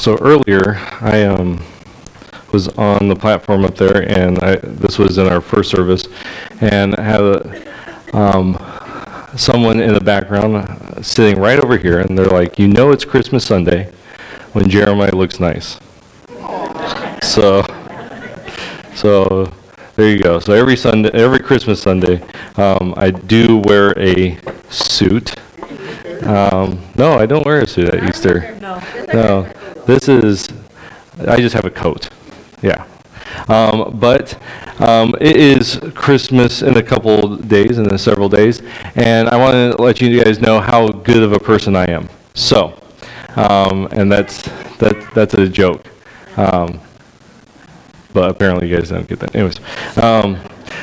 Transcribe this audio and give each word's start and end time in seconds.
so 0.00 0.16
earlier, 0.16 0.76
I 1.02 1.24
um, 1.24 1.62
was 2.52 2.68
on 2.68 3.08
the 3.08 3.14
platform 3.14 3.66
up 3.66 3.74
there, 3.74 4.08
and 4.10 4.38
I, 4.38 4.56
this 4.56 4.98
was 4.98 5.18
in 5.18 5.26
our 5.28 5.42
first 5.42 5.70
service, 5.70 6.08
and 6.62 6.96
I 6.96 7.02
had 7.02 7.20
a, 7.20 8.16
um, 8.16 8.56
someone 9.36 9.78
in 9.78 9.92
the 9.92 10.00
background 10.00 10.56
uh, 10.56 11.02
sitting 11.02 11.38
right 11.38 11.58
over 11.58 11.76
here, 11.76 11.98
and 11.98 12.16
they're 12.16 12.26
like, 12.26 12.58
"You 12.58 12.66
know, 12.66 12.92
it's 12.92 13.04
Christmas 13.04 13.44
Sunday 13.44 13.92
when 14.54 14.70
Jeremiah 14.70 15.14
looks 15.14 15.38
nice." 15.38 15.78
So, 17.22 17.62
so 18.94 19.52
there 19.96 20.08
you 20.08 20.22
go. 20.22 20.38
So 20.38 20.54
every 20.54 20.76
Sunday, 20.76 21.10
every 21.12 21.40
Christmas 21.40 21.82
Sunday, 21.82 22.22
um, 22.56 22.94
I 22.96 23.10
do 23.10 23.58
wear 23.58 23.92
a 23.98 24.38
suit. 24.70 25.38
Um, 26.22 26.80
no, 26.96 27.18
I 27.18 27.26
don't 27.26 27.44
wear 27.44 27.60
a 27.60 27.66
suit 27.66 27.92
at 27.92 28.08
Easter. 28.08 28.56
No. 29.12 29.52
This 29.86 30.08
is, 30.08 30.48
I 31.26 31.36
just 31.36 31.54
have 31.54 31.64
a 31.64 31.70
coat. 31.70 32.08
Yeah. 32.62 32.86
Um, 33.48 33.98
but 33.98 34.40
um, 34.80 35.14
it 35.20 35.36
is 35.36 35.80
Christmas 35.94 36.62
in 36.62 36.76
a 36.76 36.82
couple 36.82 37.36
days, 37.36 37.78
in 37.78 37.96
several 37.98 38.28
days, 38.28 38.62
and 38.94 39.28
I 39.28 39.36
want 39.36 39.76
to 39.76 39.82
let 39.82 40.00
you 40.00 40.22
guys 40.22 40.40
know 40.40 40.60
how 40.60 40.88
good 40.88 41.22
of 41.22 41.32
a 41.32 41.38
person 41.38 41.76
I 41.76 41.90
am. 41.90 42.08
So, 42.34 42.80
um, 43.36 43.86
and 43.92 44.10
that's 44.10 44.42
that 44.78 45.10
that's 45.14 45.34
a 45.34 45.48
joke. 45.48 45.86
Um, 46.36 46.80
but 48.12 48.30
apparently 48.30 48.68
you 48.68 48.76
guys 48.76 48.90
don't 48.90 49.06
get 49.06 49.20
that. 49.20 49.34
Anyways, 49.34 49.60
um, 49.96 50.38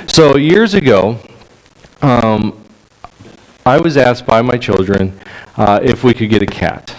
so 0.07 0.37
years 0.37 0.73
ago, 0.73 1.19
um, 2.01 2.63
I 3.65 3.79
was 3.79 3.97
asked 3.97 4.25
by 4.25 4.41
my 4.41 4.57
children 4.57 5.19
uh, 5.57 5.79
if 5.83 6.03
we 6.03 6.13
could 6.13 6.29
get 6.29 6.41
a 6.41 6.45
cat. 6.45 6.95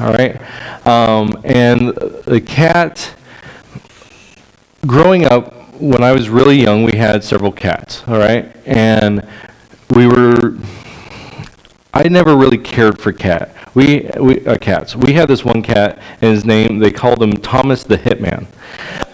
All 0.00 0.12
right, 0.12 0.40
um, 0.86 1.40
and 1.44 1.88
the 1.88 2.40
cat. 2.40 3.14
Growing 4.86 5.24
up, 5.24 5.80
when 5.80 6.02
I 6.02 6.12
was 6.12 6.28
really 6.28 6.60
young, 6.60 6.82
we 6.82 6.98
had 6.98 7.22
several 7.22 7.52
cats. 7.52 8.02
All 8.08 8.18
right, 8.18 8.54
and 8.66 9.26
we 9.94 10.06
were. 10.06 10.58
I 11.92 12.08
never 12.08 12.36
really 12.36 12.58
cared 12.58 13.00
for 13.00 13.12
cat. 13.12 13.54
We, 13.74 14.10
we 14.20 14.44
uh, 14.46 14.58
cats. 14.58 14.96
We 14.96 15.12
had 15.12 15.28
this 15.28 15.44
one 15.44 15.62
cat, 15.62 16.00
and 16.20 16.32
his 16.32 16.44
name 16.44 16.80
they 16.80 16.90
called 16.90 17.22
him 17.22 17.34
Thomas 17.34 17.84
the 17.84 17.96
Hitman. 17.96 18.46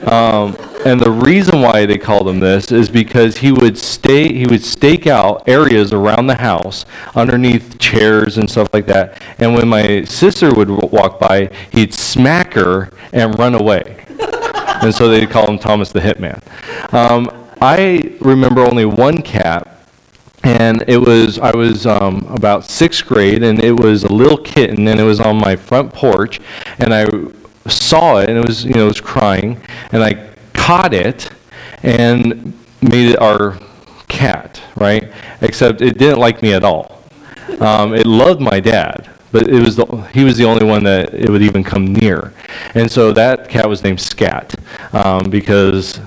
Um, 0.06 0.56
and 0.86 0.98
the 0.98 1.10
reason 1.10 1.60
why 1.60 1.84
they 1.84 1.98
called 1.98 2.26
him 2.26 2.40
this 2.40 2.72
is 2.72 2.88
because 2.88 3.36
he 3.36 3.52
would 3.52 3.76
stay 3.76 4.32
he 4.32 4.46
would 4.46 4.64
stake 4.64 5.06
out 5.06 5.46
areas 5.46 5.92
around 5.92 6.26
the 6.26 6.36
house 6.36 6.86
underneath 7.14 7.78
chairs 7.78 8.38
and 8.38 8.48
stuff 8.48 8.68
like 8.72 8.86
that. 8.86 9.22
And 9.38 9.54
when 9.54 9.68
my 9.68 10.04
sister 10.04 10.54
would 10.54 10.70
walk 10.70 11.20
by, 11.20 11.50
he'd 11.72 11.92
smack 11.92 12.54
her 12.54 12.90
and 13.12 13.38
run 13.38 13.54
away. 13.54 14.04
and 14.82 14.94
so 14.94 15.08
they 15.08 15.26
call 15.26 15.50
him 15.50 15.58
Thomas 15.58 15.92
the 15.92 16.00
Hitman. 16.00 16.40
Um, 16.94 17.30
I 17.60 18.16
remember 18.20 18.62
only 18.62 18.86
one 18.86 19.20
cat 19.20 19.80
and 20.42 20.82
it 20.88 20.96
was 20.96 21.38
I 21.38 21.54
was 21.54 21.86
um, 21.86 22.26
about 22.30 22.64
sixth 22.64 23.04
grade, 23.06 23.42
and 23.42 23.62
it 23.62 23.72
was 23.72 24.04
a 24.04 24.12
little 24.12 24.38
kitten, 24.38 24.88
and 24.88 24.98
it 24.98 25.02
was 25.02 25.20
on 25.20 25.36
my 25.36 25.54
front 25.54 25.92
porch, 25.92 26.40
and 26.78 26.94
I 26.94 27.04
saw 27.66 28.18
it, 28.18 28.28
and 28.28 28.38
it 28.38 28.46
was 28.46 28.64
you 28.64 28.74
know 28.74 28.84
it 28.84 28.88
was 28.88 29.00
crying, 29.00 29.60
and 29.92 30.02
I 30.02 30.30
caught 30.52 30.94
it, 30.94 31.30
and 31.82 32.52
made 32.82 33.10
it 33.10 33.20
our 33.20 33.58
cat, 34.08 34.60
right? 34.76 35.12
Except 35.40 35.80
it 35.82 35.98
didn't 35.98 36.18
like 36.18 36.42
me 36.42 36.52
at 36.52 36.64
all. 36.64 37.02
Um, 37.60 37.94
it 37.94 38.06
loved 38.06 38.40
my 38.40 38.60
dad, 38.60 39.10
but 39.32 39.48
it 39.48 39.60
was 39.60 39.76
the, 39.76 39.84
he 40.12 40.24
was 40.24 40.36
the 40.36 40.44
only 40.44 40.64
one 40.64 40.84
that 40.84 41.14
it 41.14 41.28
would 41.28 41.42
even 41.42 41.64
come 41.64 41.92
near, 41.92 42.32
and 42.74 42.90
so 42.90 43.12
that 43.12 43.48
cat 43.48 43.68
was 43.68 43.82
named 43.82 44.00
Scat 44.00 44.54
um, 44.92 45.30
because 45.30 46.00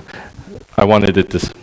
I 0.76 0.84
wanted 0.84 1.16
it 1.16 1.30
to 1.30 1.54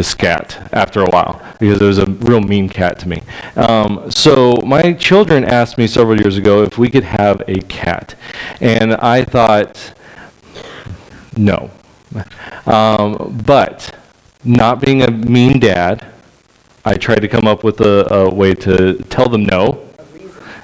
to 0.00 0.08
scat 0.08 0.68
after 0.72 1.02
a 1.02 1.10
while 1.10 1.40
because 1.58 1.80
it 1.80 1.84
was 1.84 1.98
a 1.98 2.06
real 2.06 2.40
mean 2.40 2.68
cat 2.68 2.98
to 2.98 3.08
me. 3.08 3.22
Um, 3.56 4.10
so 4.10 4.56
my 4.64 4.94
children 4.94 5.44
asked 5.44 5.76
me 5.76 5.86
several 5.86 6.18
years 6.18 6.38
ago 6.38 6.62
if 6.62 6.78
we 6.78 6.88
could 6.88 7.04
have 7.04 7.42
a 7.46 7.60
cat, 7.62 8.14
and 8.60 8.94
I 8.94 9.24
thought, 9.24 9.94
no. 11.36 11.70
Um, 12.66 13.42
but 13.44 13.94
not 14.42 14.80
being 14.80 15.02
a 15.02 15.10
mean 15.10 15.60
dad, 15.60 16.06
I 16.84 16.94
tried 16.94 17.20
to 17.20 17.28
come 17.28 17.46
up 17.46 17.62
with 17.62 17.80
a, 17.80 18.12
a 18.12 18.34
way 18.34 18.54
to 18.54 18.94
tell 19.10 19.28
them 19.28 19.44
no. 19.44 19.86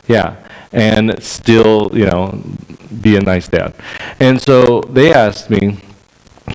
Yeah, 0.09 0.37
and 0.73 1.23
still, 1.23 1.91
you 1.93 2.07
know, 2.07 2.43
be 3.03 3.17
a 3.17 3.21
nice 3.21 3.49
dad. 3.49 3.75
And 4.19 4.41
so 4.41 4.81
they 4.81 5.13
asked 5.13 5.51
me, 5.51 5.79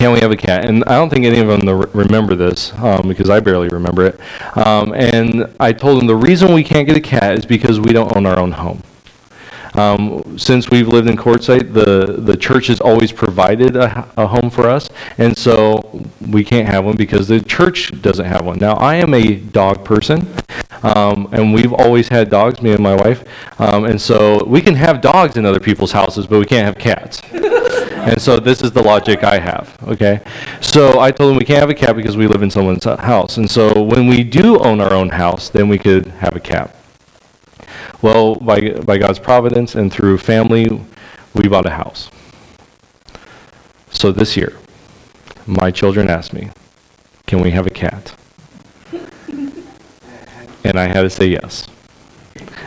can 0.02 0.12
we 0.12 0.20
have 0.20 0.32
a 0.32 0.38
cat? 0.38 0.66
And 0.66 0.84
I 0.86 0.96
don't 0.96 1.12
think 1.12 1.26
any 1.26 1.38
of 1.38 1.48
them 1.48 1.80
remember 1.94 2.34
this 2.34 2.74
um, 2.80 3.08
because 3.08 3.30
I 3.30 3.40
barely 3.40 3.68
remember 3.68 4.08
it. 4.08 4.20
Um, 4.58 4.96
and 4.96 5.48
I 5.60 5.74
told 5.74 6.00
them 6.00 6.08
the 6.08 6.16
reason 6.16 6.56
we 6.56 6.64
can't 6.64 6.88
get 6.88 6.98
a 6.98 7.02
cat 7.02 7.38
is 7.38 7.46
because 7.46 7.80
we 7.80 7.94
don't 7.94 8.16
own 8.18 8.26
our 8.26 8.40
own 8.40 8.52
home. 8.52 8.82
Um, 9.74 10.38
since 10.38 10.70
we've 10.70 10.88
lived 10.88 11.10
in 11.10 11.16
Quartzsite, 11.16 11.74
the, 11.74 12.18
the 12.20 12.36
church 12.36 12.68
has 12.68 12.82
always 12.82 13.12
provided 13.12 13.76
a, 13.76 14.08
a 14.18 14.28
home 14.28 14.50
for 14.50 14.70
us, 14.70 14.90
and 15.18 15.38
so 15.38 16.04
we 16.30 16.44
can't 16.44 16.68
have 16.68 16.86
one 16.86 16.98
because 16.98 17.28
the 17.28 17.40
church 17.42 17.92
doesn't 18.02 18.26
have 18.26 18.46
one. 18.46 18.60
Now, 18.60 18.74
I 18.76 18.96
am 18.96 19.14
a 19.14 19.36
dog 19.36 19.86
person, 19.86 20.28
um, 20.84 21.30
and 21.32 21.54
we've 21.54 21.74
always 21.74 22.10
had 22.10 22.30
dogs, 22.30 22.62
me 22.62 22.72
and 22.72 22.84
my 22.84 22.96
wife, 22.96 23.24
um, 23.60 23.86
and 23.86 24.00
so 24.00 24.44
we 24.46 24.62
can 24.62 24.76
have 24.76 25.00
dogs 25.00 25.38
in 25.38 25.46
other 25.46 25.60
people's 25.60 25.92
houses, 25.92 26.28
but 26.28 26.40
we 26.40 26.46
can't 26.46 26.66
have 26.66 26.78
cats. 26.78 27.22
And 28.02 28.20
so 28.20 28.40
this 28.40 28.64
is 28.64 28.72
the 28.72 28.82
logic 28.82 29.24
I 29.24 29.38
have, 29.38 29.78
okay? 29.84 30.22
So 30.60 31.00
I 31.00 31.12
told 31.12 31.34
him 31.34 31.38
we 31.38 31.46
can't 31.46 31.60
have 31.60 31.70
a 31.70 31.76
cat 31.76 31.96
because 31.96 32.18
we 32.18 32.26
live 32.26 32.42
in 32.42 32.50
someone's 32.50 32.84
house. 32.84 33.38
And 33.38 33.50
so 33.50 33.80
when 33.80 34.08
we 34.08 34.24
do 34.24 34.58
own 34.58 34.82
our 34.82 34.92
own 34.92 35.10
house, 35.10 35.50
then 35.50 35.70
we 35.70 35.78
could 35.78 36.08
have 36.08 36.36
a 36.36 36.40
cat. 36.40 36.76
Well, 38.02 38.36
by, 38.36 38.72
by 38.72 38.98
God's 38.98 39.20
providence 39.20 39.76
and 39.76 39.92
through 39.92 40.18
family, 40.18 40.82
we 41.34 41.48
bought 41.48 41.66
a 41.66 41.72
house. 41.72 42.10
So 43.90 44.12
this 44.12 44.36
year, 44.36 44.58
my 45.46 45.72
children 45.72 46.10
asked 46.10 46.34
me, 46.34 46.50
can 47.28 47.40
we 47.42 47.52
have 47.52 47.68
a 47.68 47.72
cat? 47.72 48.16
And 50.64 50.80
I 50.80 50.86
had 50.86 51.02
to 51.02 51.10
say 51.10 51.26
yes. 51.26 51.68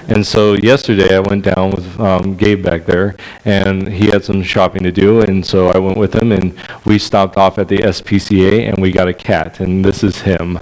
And 0.09 0.27
so 0.27 0.53
yesterday 0.55 1.17
I 1.17 1.21
went 1.21 1.45
down 1.45 1.71
with 1.71 1.99
um, 1.99 2.37
Gabe 2.37 2.63
back 2.63 2.85
there, 2.85 3.17
and 3.45 3.89
he 3.89 4.09
had 4.09 4.23
some 4.23 4.43
shopping 4.43 4.83
to 4.83 4.93
do, 4.93 5.23
and 5.23 5.45
so 5.45 5.69
I 5.69 5.79
went 5.79 5.97
with 5.97 6.15
him, 6.15 6.31
and 6.31 6.59
we 6.85 6.99
stopped 6.99 7.39
off 7.39 7.59
at 7.59 7.69
the 7.69 7.79
SPCA, 7.79 8.69
and 8.69 8.83
we 8.83 8.93
got 8.93 9.09
a 9.09 9.15
cat, 9.15 9.61
and 9.61 9.83
this 9.85 10.03
is 10.05 10.21
him. 10.21 10.59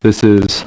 This 0.00 0.22
is. 0.24 0.64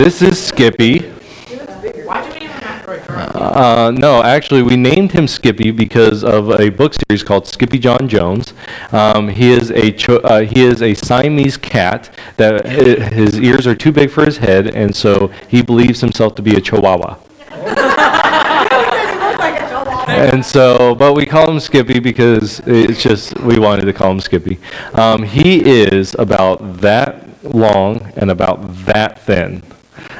This 0.00 0.22
is 0.22 0.42
Skippy. 0.42 1.00
Why'd 1.00 2.32
you 2.32 2.40
name 2.40 2.48
him 2.48 2.62
after 2.62 2.94
a 2.94 3.04
drug? 3.04 3.36
Uh, 3.36 3.90
no, 3.90 4.22
actually, 4.22 4.62
we 4.62 4.74
named 4.74 5.12
him 5.12 5.28
Skippy 5.28 5.72
because 5.72 6.24
of 6.24 6.48
a 6.58 6.70
book 6.70 6.94
series 6.94 7.22
called 7.22 7.44
Skippyjon 7.44 8.08
Jones. 8.08 8.54
Um, 8.92 9.28
he 9.28 9.50
is 9.52 9.70
a 9.70 9.92
cho- 9.92 10.20
uh, 10.20 10.40
he 10.40 10.62
is 10.62 10.80
a 10.80 10.94
Siamese 10.94 11.58
cat 11.58 12.08
that 12.38 12.64
his 12.64 13.38
ears 13.38 13.66
are 13.66 13.74
too 13.74 13.92
big 13.92 14.10
for 14.10 14.24
his 14.24 14.38
head, 14.38 14.68
and 14.68 14.96
so 14.96 15.30
he 15.48 15.60
believes 15.60 16.00
himself 16.00 16.34
to 16.36 16.40
be 16.40 16.56
a 16.56 16.62
Chihuahua. 16.62 17.18
And 20.08 20.44
so, 20.44 20.94
but 20.94 21.12
we 21.12 21.26
call 21.26 21.48
him 21.50 21.60
Skippy 21.60 22.00
because 22.00 22.60
it's 22.60 23.02
just 23.02 23.38
we 23.40 23.58
wanted 23.58 23.84
to 23.84 23.92
call 23.92 24.12
him 24.12 24.20
Skippy. 24.20 24.58
Um, 24.94 25.22
he 25.22 25.62
is 25.62 26.16
about 26.18 26.80
that 26.80 27.44
long 27.44 28.10
and 28.16 28.30
about 28.30 28.62
that 28.86 29.20
thin. 29.20 29.62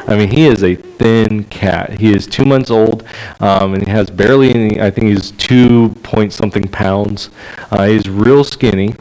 I 0.06 0.16
mean, 0.16 0.30
he 0.30 0.46
is 0.46 0.62
a 0.62 0.74
thin 0.74 1.44
cat. 1.44 1.98
He 2.00 2.12
is 2.12 2.26
two 2.26 2.44
months 2.44 2.70
old, 2.70 3.04
um, 3.40 3.74
and 3.74 3.84
he 3.84 3.90
has 3.90 4.10
barely 4.10 4.50
any. 4.54 4.80
I 4.80 4.90
think 4.90 5.08
he's 5.08 5.30
two 5.32 5.90
point 6.02 6.32
something 6.32 6.66
pounds. 6.68 7.30
Uh, 7.70 7.86
he's 7.86 8.08
real 8.08 8.44
skinny. 8.44 8.94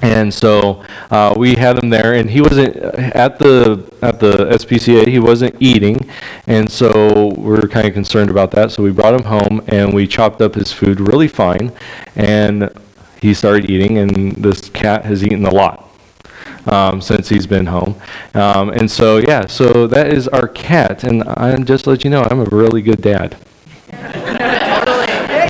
And 0.00 0.32
so 0.32 0.84
uh, 1.10 1.34
we 1.36 1.56
had 1.56 1.76
him 1.82 1.90
there, 1.90 2.14
and 2.14 2.30
he 2.30 2.40
wasn't 2.40 2.76
at 2.76 3.40
the 3.40 3.92
at 4.00 4.20
the 4.20 4.46
SPCA. 4.50 5.08
He 5.08 5.18
wasn't 5.18 5.56
eating, 5.58 6.08
and 6.46 6.70
so 6.70 7.34
we 7.36 7.58
are 7.58 7.66
kind 7.66 7.86
of 7.86 7.94
concerned 7.94 8.30
about 8.30 8.52
that. 8.52 8.70
So 8.70 8.84
we 8.84 8.92
brought 8.92 9.14
him 9.14 9.24
home, 9.24 9.60
and 9.66 9.92
we 9.92 10.06
chopped 10.06 10.40
up 10.40 10.54
his 10.54 10.72
food 10.72 11.00
really 11.00 11.26
fine, 11.26 11.72
and 12.14 12.70
he 13.20 13.34
started 13.34 13.68
eating. 13.68 13.98
And 13.98 14.36
this 14.36 14.68
cat 14.70 15.04
has 15.04 15.24
eaten 15.24 15.44
a 15.44 15.52
lot 15.52 15.87
um, 16.68 17.00
since 17.00 17.28
he's 17.28 17.46
been 17.46 17.66
home. 17.66 18.00
Um, 18.34 18.70
and 18.70 18.90
so 18.90 19.18
yeah, 19.18 19.46
so 19.46 19.86
that 19.86 20.12
is 20.12 20.28
our 20.28 20.48
cat, 20.48 21.04
and 21.04 21.22
I'm 21.26 21.64
just 21.64 21.84
to 21.84 21.90
let 21.90 22.04
you 22.04 22.10
know, 22.10 22.22
I'm 22.30 22.40
a 22.40 22.44
really 22.44 22.82
good 22.82 23.02
dad. 23.02 23.36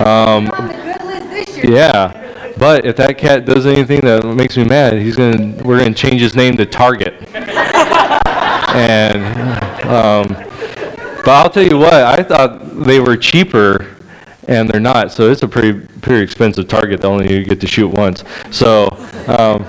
On 0.05 0.45
the 0.45 0.51
good 0.83 1.05
list 1.05 1.29
this 1.29 1.57
year. 1.57 1.75
Yeah. 1.75 2.25
But 2.57 2.85
if 2.85 2.97
that 2.97 3.17
cat 3.17 3.45
does 3.45 3.65
anything 3.65 4.01
that 4.01 4.25
makes 4.25 4.57
me 4.57 4.65
mad, 4.65 4.93
he's 4.93 5.15
gonna 5.15 5.55
we're 5.63 5.79
gonna 5.79 5.93
change 5.93 6.19
his 6.21 6.35
name 6.35 6.57
to 6.57 6.65
Target. 6.65 7.13
and 8.75 9.23
um, 9.85 10.27
But 11.23 11.27
I'll 11.29 11.49
tell 11.49 11.63
you 11.63 11.77
what, 11.77 11.93
I 11.93 12.21
thought 12.21 12.83
they 12.85 12.99
were 12.99 13.15
cheaper, 13.15 13.95
and 14.47 14.69
they're 14.69 14.81
not. 14.81 15.11
So 15.11 15.31
it's 15.31 15.43
a 15.43 15.47
pretty 15.47 15.87
pretty 16.01 16.21
expensive 16.21 16.67
target 16.67 17.01
that 17.01 17.07
only 17.07 17.33
you 17.33 17.45
get 17.45 17.61
to 17.61 17.67
shoot 17.67 17.87
once. 17.89 18.23
So, 18.51 18.87
um, 19.27 19.65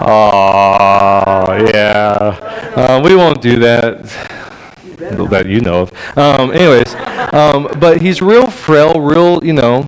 oh 0.00 1.70
yeah, 1.72 2.38
uh, 2.76 3.00
we 3.04 3.14
won't 3.14 3.40
do 3.42 3.58
that 3.60 4.04
that 5.30 5.46
you 5.46 5.60
know 5.60 5.82
of. 5.82 6.18
Um, 6.18 6.50
anyways, 6.52 6.94
um, 7.32 7.68
but 7.78 8.00
he's 8.00 8.20
real 8.20 8.50
frail, 8.50 9.00
real 9.00 9.44
you 9.44 9.52
know 9.52 9.86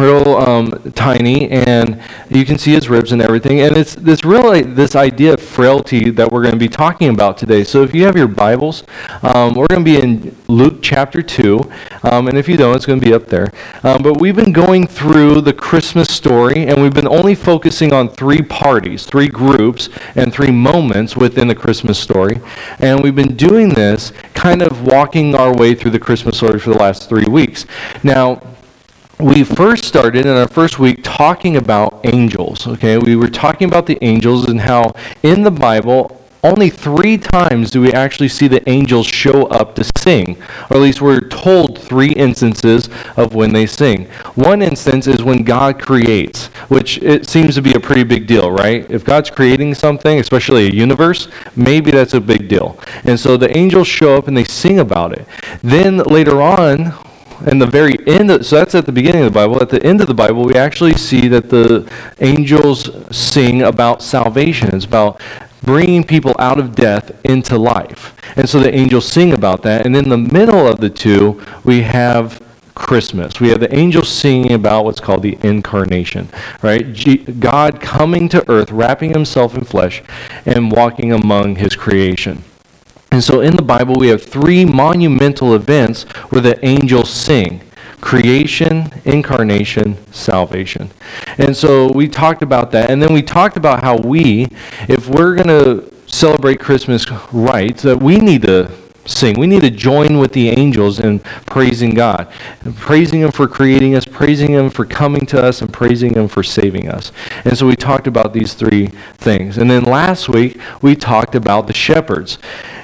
real 0.00 0.36
um, 0.36 0.70
tiny, 0.94 1.48
and 1.50 2.00
you 2.28 2.44
can 2.44 2.58
see 2.58 2.72
his 2.72 2.88
ribs 2.88 3.12
and 3.12 3.20
everything. 3.20 3.60
And 3.60 3.76
it's 3.76 3.94
this 3.94 4.24
really 4.24 4.62
this 4.62 4.96
idea 4.96 5.34
of 5.34 5.40
frailty 5.40 6.10
that 6.10 6.32
we're 6.32 6.42
going 6.42 6.54
to 6.54 6.58
be 6.58 6.68
talking 6.68 7.08
about 7.10 7.38
today. 7.38 7.64
So 7.64 7.82
if 7.82 7.94
you 7.94 8.04
have 8.04 8.16
your 8.16 8.28
Bibles, 8.28 8.84
um, 9.22 9.54
we're 9.54 9.66
going 9.66 9.84
to 9.84 9.90
be 9.90 10.00
in 10.00 10.36
Luke 10.48 10.78
chapter 10.82 11.22
two, 11.22 11.70
um, 12.02 12.28
and 12.28 12.38
if 12.38 12.48
you 12.48 12.56
don't, 12.56 12.74
it's 12.74 12.86
going 12.86 13.00
to 13.00 13.06
be 13.06 13.14
up 13.14 13.26
there. 13.26 13.52
Um, 13.82 14.02
but 14.02 14.20
we've 14.20 14.36
been 14.36 14.52
going 14.52 14.86
through 14.86 15.42
the 15.42 15.52
Christmas 15.52 16.08
story, 16.08 16.66
and 16.66 16.80
we've 16.80 16.94
been 16.94 17.08
only 17.08 17.34
focusing 17.34 17.92
on 17.92 18.08
three 18.08 18.42
parties, 18.42 19.04
three 19.04 19.28
groups, 19.28 19.88
and 20.16 20.32
three 20.32 20.50
moments 20.50 21.16
within 21.16 21.48
the 21.48 21.54
Christmas 21.54 21.98
story. 21.98 22.40
And 22.78 23.02
we've 23.02 23.14
been 23.14 23.36
doing 23.36 23.70
this, 23.70 24.12
kind 24.34 24.62
of 24.62 24.82
walking 24.82 25.34
our 25.34 25.54
way 25.54 25.74
through 25.74 25.90
the 25.90 25.98
Christmas 25.98 26.38
story 26.38 26.58
for 26.58 26.70
the 26.70 26.78
last 26.78 27.08
three 27.08 27.26
weeks. 27.26 27.66
Now 28.02 28.42
we 29.22 29.44
first 29.44 29.84
started 29.84 30.24
in 30.24 30.36
our 30.36 30.48
first 30.48 30.78
week 30.78 31.00
talking 31.02 31.56
about 31.56 32.00
angels. 32.04 32.66
Okay, 32.66 32.96
we 32.96 33.16
were 33.16 33.28
talking 33.28 33.68
about 33.68 33.86
the 33.86 34.02
angels 34.02 34.48
and 34.48 34.60
how 34.60 34.94
in 35.22 35.42
the 35.42 35.50
Bible, 35.50 36.16
only 36.42 36.70
three 36.70 37.18
times 37.18 37.70
do 37.70 37.82
we 37.82 37.92
actually 37.92 38.28
see 38.28 38.48
the 38.48 38.66
angels 38.66 39.06
show 39.06 39.46
up 39.48 39.74
to 39.74 39.84
sing, 39.98 40.40
or 40.70 40.76
at 40.76 40.82
least 40.82 41.02
we're 41.02 41.20
told 41.28 41.78
three 41.78 42.12
instances 42.12 42.88
of 43.18 43.34
when 43.34 43.52
they 43.52 43.66
sing. 43.66 44.06
One 44.36 44.62
instance 44.62 45.06
is 45.06 45.22
when 45.22 45.44
God 45.44 45.82
creates, 45.82 46.46
which 46.68 46.96
it 47.02 47.28
seems 47.28 47.56
to 47.56 47.62
be 47.62 47.74
a 47.74 47.80
pretty 47.80 48.04
big 48.04 48.26
deal, 48.26 48.50
right? 48.50 48.90
If 48.90 49.04
God's 49.04 49.28
creating 49.28 49.74
something, 49.74 50.18
especially 50.18 50.66
a 50.68 50.72
universe, 50.72 51.28
maybe 51.56 51.90
that's 51.90 52.14
a 52.14 52.20
big 52.20 52.48
deal. 52.48 52.80
And 53.04 53.20
so 53.20 53.36
the 53.36 53.54
angels 53.54 53.86
show 53.86 54.16
up 54.16 54.26
and 54.26 54.34
they 54.34 54.44
sing 54.44 54.78
about 54.78 55.12
it. 55.12 55.26
Then 55.62 55.98
later 55.98 56.40
on, 56.40 56.94
and 57.46 57.60
the 57.60 57.66
very 57.66 57.96
end, 58.06 58.30
of, 58.30 58.44
so 58.44 58.56
that's 58.56 58.74
at 58.74 58.86
the 58.86 58.92
beginning 58.92 59.22
of 59.22 59.32
the 59.32 59.38
Bible. 59.38 59.60
At 59.60 59.70
the 59.70 59.82
end 59.82 60.00
of 60.00 60.06
the 60.06 60.14
Bible, 60.14 60.44
we 60.44 60.54
actually 60.54 60.94
see 60.94 61.28
that 61.28 61.48
the 61.48 61.90
angels 62.20 62.90
sing 63.14 63.62
about 63.62 64.02
salvation. 64.02 64.74
It's 64.74 64.84
about 64.84 65.20
bringing 65.62 66.04
people 66.04 66.34
out 66.38 66.58
of 66.58 66.74
death 66.74 67.12
into 67.24 67.58
life. 67.58 68.14
And 68.36 68.48
so 68.48 68.60
the 68.60 68.74
angels 68.74 69.06
sing 69.06 69.32
about 69.32 69.62
that. 69.62 69.86
And 69.86 69.96
in 69.96 70.08
the 70.08 70.18
middle 70.18 70.66
of 70.66 70.80
the 70.80 70.90
two, 70.90 71.42
we 71.64 71.82
have 71.82 72.42
Christmas. 72.74 73.40
We 73.40 73.48
have 73.48 73.60
the 73.60 73.74
angels 73.74 74.08
singing 74.08 74.52
about 74.52 74.84
what's 74.84 75.00
called 75.00 75.22
the 75.22 75.38
incarnation, 75.42 76.28
right? 76.62 76.86
God 77.38 77.80
coming 77.80 78.28
to 78.30 78.48
earth, 78.50 78.70
wrapping 78.70 79.10
himself 79.10 79.54
in 79.54 79.64
flesh, 79.64 80.02
and 80.46 80.72
walking 80.72 81.12
among 81.12 81.56
his 81.56 81.76
creation. 81.76 82.42
And 83.10 83.22
so 83.22 83.40
in 83.40 83.56
the 83.56 83.62
Bible, 83.62 83.96
we 83.96 84.08
have 84.08 84.22
three 84.22 84.64
monumental 84.64 85.54
events 85.54 86.04
where 86.30 86.40
the 86.40 86.64
angels 86.64 87.10
sing 87.10 87.62
creation, 88.00 88.90
incarnation, 89.04 89.96
salvation. 90.12 90.90
And 91.38 91.54
so 91.56 91.92
we 91.92 92.08
talked 92.08 92.42
about 92.42 92.70
that. 92.72 92.90
And 92.90 93.02
then 93.02 93.12
we 93.12 93.22
talked 93.22 93.56
about 93.56 93.82
how 93.82 93.98
we, 93.98 94.48
if 94.88 95.06
we're 95.06 95.34
going 95.34 95.48
to 95.48 95.92
celebrate 96.06 96.60
Christmas 96.60 97.06
right, 97.32 97.76
that 97.78 97.98
we 97.98 98.16
need 98.16 98.42
to 98.42 98.70
sing. 99.06 99.38
We 99.38 99.46
need 99.46 99.62
to 99.62 99.70
join 99.70 100.18
with 100.18 100.32
the 100.32 100.50
angels 100.50 101.00
in 101.00 101.20
praising 101.20 101.94
God, 101.94 102.30
praising 102.76 103.20
Him 103.20 103.32
for 103.32 103.48
creating 103.48 103.94
us, 103.94 104.04
praising 104.04 104.50
Him 104.52 104.70
for 104.70 104.84
coming 104.84 105.26
to 105.26 105.42
us, 105.42 105.62
and 105.62 105.72
praising 105.72 106.14
Him 106.14 106.28
for 106.28 106.42
saving 106.42 106.88
us. 106.88 107.12
And 107.44 107.56
so 107.56 107.66
we 107.66 107.76
talked 107.76 108.06
about 108.06 108.32
these 108.32 108.54
three 108.54 108.88
things. 109.16 109.58
And 109.58 109.70
then 109.70 109.84
last 109.84 110.28
week, 110.28 110.60
we 110.82 110.94
talked 110.94 111.34
about 111.34 111.66
the 111.66 111.74
shepherds. 111.74 112.38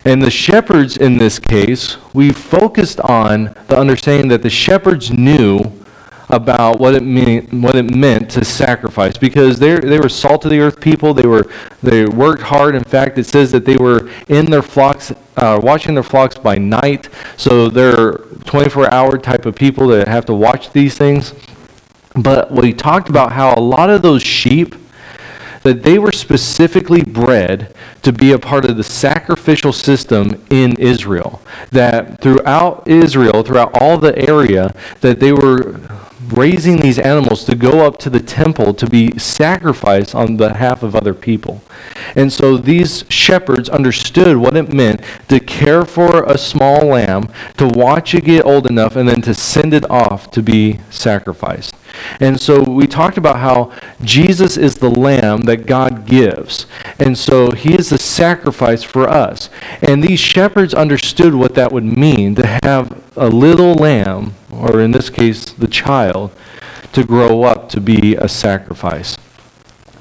And 0.06 0.22
the 0.22 0.30
shepherds 0.30 0.98
in 0.98 1.18
this 1.18 1.40
case, 1.40 1.96
we 2.14 2.30
focused 2.30 3.00
on 3.00 3.52
the 3.66 3.76
understanding 3.76 4.28
that 4.28 4.40
the 4.40 4.48
shepherds 4.48 5.10
knew 5.10 5.60
about 6.28 6.78
what 6.78 6.94
it 6.94 7.02
mean, 7.02 7.60
what 7.60 7.74
it 7.74 7.92
meant 7.92 8.30
to 8.30 8.44
sacrifice 8.44 9.16
because 9.16 9.58
they 9.58 9.80
they 9.80 9.98
were 9.98 10.08
salt 10.08 10.44
of 10.44 10.52
the 10.52 10.60
earth 10.60 10.80
people. 10.80 11.12
They 11.12 11.26
were 11.26 11.50
they 11.82 12.06
worked 12.06 12.42
hard. 12.42 12.76
In 12.76 12.84
fact, 12.84 13.18
it 13.18 13.24
says 13.24 13.50
that 13.50 13.64
they 13.64 13.76
were 13.76 14.08
in 14.28 14.46
their 14.46 14.62
flocks, 14.62 15.12
uh, 15.38 15.58
watching 15.60 15.94
their 15.94 16.04
flocks 16.04 16.36
by 16.36 16.54
night. 16.56 17.08
So 17.36 17.68
they're 17.68 18.12
24 18.44 18.94
hour 18.94 19.18
type 19.18 19.44
of 19.44 19.56
people 19.56 19.88
that 19.88 20.06
have 20.06 20.24
to 20.26 20.34
watch 20.34 20.70
these 20.70 20.96
things. 20.96 21.34
But 22.14 22.52
we 22.52 22.72
talked 22.72 23.08
about 23.08 23.32
how 23.32 23.54
a 23.54 23.60
lot 23.60 23.90
of 23.90 24.02
those 24.02 24.22
sheep 24.22 24.76
that 25.66 25.82
they 25.82 25.98
were 25.98 26.12
specifically 26.12 27.02
bred 27.02 27.74
to 28.00 28.12
be 28.12 28.30
a 28.30 28.38
part 28.38 28.64
of 28.64 28.76
the 28.76 28.84
sacrificial 28.84 29.72
system 29.72 30.40
in 30.48 30.76
Israel. 30.78 31.42
That 31.72 32.20
throughout 32.20 32.86
Israel, 32.86 33.42
throughout 33.42 33.72
all 33.80 33.98
the 33.98 34.16
area, 34.16 34.72
that 35.00 35.18
they 35.18 35.32
were 35.32 35.80
raising 36.32 36.78
these 36.78 36.98
animals 36.98 37.44
to 37.44 37.54
go 37.54 37.86
up 37.86 37.98
to 37.98 38.10
the 38.10 38.20
temple 38.20 38.74
to 38.74 38.86
be 38.86 39.18
sacrificed 39.18 40.14
on 40.14 40.36
behalf 40.36 40.82
of 40.82 40.94
other 40.94 41.14
people. 41.14 41.62
And 42.14 42.32
so 42.32 42.56
these 42.56 43.04
shepherds 43.08 43.68
understood 43.68 44.36
what 44.36 44.56
it 44.56 44.72
meant 44.72 45.02
to 45.28 45.40
care 45.40 45.84
for 45.84 46.24
a 46.24 46.38
small 46.38 46.86
lamb, 46.86 47.30
to 47.56 47.66
watch 47.66 48.14
it 48.14 48.24
get 48.24 48.44
old 48.44 48.66
enough, 48.66 48.96
and 48.96 49.08
then 49.08 49.22
to 49.22 49.34
send 49.34 49.74
it 49.74 49.88
off 49.90 50.30
to 50.32 50.42
be 50.42 50.80
sacrificed. 50.90 51.74
And 52.20 52.40
so 52.40 52.62
we 52.62 52.86
talked 52.86 53.16
about 53.16 53.38
how 53.38 53.72
Jesus 54.02 54.56
is 54.56 54.76
the 54.76 54.90
lamb 54.90 55.42
that 55.42 55.66
God 55.66 56.06
gives. 56.06 56.66
And 56.98 57.16
so 57.16 57.52
he 57.52 57.74
is 57.74 57.90
the 57.90 57.98
sacrifice 57.98 58.82
for 58.82 59.08
us. 59.08 59.48
And 59.82 60.02
these 60.02 60.20
shepherds 60.20 60.74
understood 60.74 61.34
what 61.34 61.54
that 61.54 61.72
would 61.72 61.84
mean 61.84 62.34
to 62.34 62.58
have 62.62 63.02
a 63.16 63.28
little 63.28 63.74
lamb, 63.74 64.34
or 64.56 64.80
in 64.80 64.90
this 64.90 65.10
case, 65.10 65.44
the 65.52 65.68
child, 65.68 66.32
to 66.92 67.04
grow 67.04 67.42
up 67.42 67.68
to 67.70 67.80
be 67.80 68.16
a 68.16 68.28
sacrifice. 68.28 69.16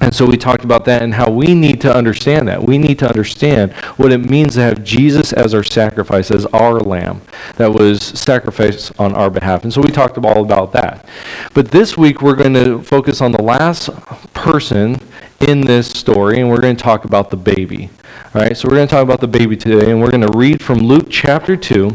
And 0.00 0.14
so 0.14 0.26
we 0.26 0.36
talked 0.36 0.62
about 0.62 0.84
that 0.84 1.02
and 1.02 1.14
how 1.14 1.30
we 1.30 1.54
need 1.54 1.80
to 1.80 1.94
understand 1.94 2.48
that. 2.48 2.62
We 2.62 2.76
need 2.76 2.98
to 2.98 3.08
understand 3.08 3.72
what 3.96 4.12
it 4.12 4.18
means 4.18 4.54
to 4.54 4.60
have 4.60 4.84
Jesus 4.84 5.32
as 5.32 5.54
our 5.54 5.64
sacrifice, 5.64 6.30
as 6.30 6.44
our 6.46 6.78
lamb 6.78 7.22
that 7.56 7.72
was 7.72 8.02
sacrificed 8.02 8.92
on 9.00 9.14
our 9.14 9.30
behalf. 9.30 9.64
And 9.64 9.72
so 9.72 9.80
we 9.80 9.90
talked 9.90 10.18
all 10.18 10.42
about 10.42 10.72
that. 10.72 11.08
But 11.54 11.70
this 11.70 11.96
week 11.96 12.20
we're 12.20 12.34
going 12.34 12.54
to 12.54 12.82
focus 12.82 13.20
on 13.20 13.32
the 13.32 13.42
last 13.42 13.90
person 14.34 15.00
in 15.40 15.62
this 15.62 15.88
story, 15.88 16.40
and 16.40 16.48
we're 16.48 16.60
going 16.60 16.76
to 16.76 16.82
talk 16.82 17.04
about 17.04 17.30
the 17.30 17.36
baby. 17.36 17.90
All 18.34 18.42
right, 18.42 18.56
so 18.56 18.68
we're 18.68 18.76
going 18.76 18.88
to 18.88 18.94
talk 18.94 19.02
about 19.02 19.20
the 19.20 19.28
baby 19.28 19.56
today, 19.56 19.90
and 19.90 20.00
we're 20.00 20.10
going 20.10 20.26
to 20.26 20.36
read 20.36 20.62
from 20.62 20.78
Luke 20.78 21.06
chapter 21.10 21.56
2, 21.56 21.90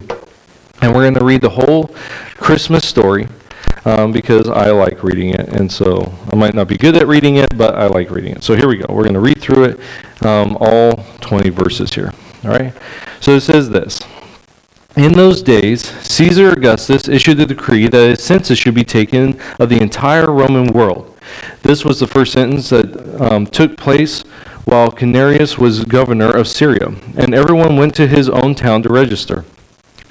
and 0.82 0.94
we're 0.94 1.04
going 1.04 1.14
to 1.14 1.26
read 1.26 1.42
the 1.42 1.50
whole 1.50 1.88
Christmas 2.36 2.88
story 2.88 3.28
um, 3.86 4.12
because 4.12 4.48
I 4.48 4.72
like 4.72 5.04
reading 5.04 5.30
it. 5.30 5.50
And 5.50 5.72
so 5.72 6.14
I 6.32 6.36
might 6.36 6.54
not 6.54 6.68
be 6.68 6.78
good 6.78 6.96
at 6.96 7.08
reading 7.08 7.38
it, 7.38 7.56
but 7.58 7.76
I 7.76 7.88
like 7.88 8.10
reading 8.10 8.34
it. 8.34 8.44
So 8.44 8.56
here 8.56 8.68
we 8.68 8.78
go. 8.78 8.86
We're 8.90 9.04
going 9.04 9.14
to 9.14 9.20
read 9.20 9.40
through 9.42 9.64
it, 9.66 9.80
um, 10.26 10.58
all 10.60 11.04
20 11.22 11.50
verses 11.50 11.94
here. 11.94 12.12
All 12.44 12.52
right? 12.52 12.74
So 13.20 13.36
it 13.36 13.42
says 13.42 13.70
this. 13.70 14.02
In 14.98 15.14
those 15.14 15.42
days, 15.42 15.90
Caesar 16.06 16.50
Augustus 16.50 17.08
issued 17.08 17.40
a 17.40 17.46
decree 17.46 17.88
that 17.88 18.12
a 18.12 18.16
census 18.18 18.60
should 18.60 18.76
be 18.76 18.84
taken 18.84 19.40
of 19.60 19.70
the 19.70 19.82
entire 19.82 20.32
Roman 20.32 20.74
world. 20.74 21.18
This 21.62 21.86
was 21.86 22.00
the 22.00 22.08
first 22.08 22.34
sentence 22.34 22.70
that 22.72 23.22
um, 23.22 23.46
took 23.46 23.78
place 23.78 24.24
while 24.66 24.92
Quirinius 24.92 25.58
was 25.58 25.86
governor 25.86 26.30
of 26.30 26.48
Syria, 26.48 26.94
and 27.16 27.34
everyone 27.34 27.78
went 27.78 27.96
to 27.96 28.08
his 28.08 28.28
own 28.28 28.54
town 28.54 28.84
to 28.84 28.90
register. 28.90 29.46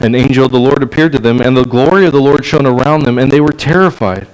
An 0.00 0.14
angel 0.14 0.46
of 0.46 0.52
the 0.52 0.60
Lord 0.60 0.82
appeared 0.82 1.12
to 1.12 1.18
them, 1.18 1.40
and 1.40 1.56
the 1.56 1.64
glory 1.64 2.06
of 2.06 2.12
the 2.12 2.20
Lord 2.20 2.44
shone 2.44 2.66
around 2.66 3.04
them, 3.04 3.18
and 3.18 3.30
they 3.30 3.40
were 3.40 3.52
terrified. 3.52 4.26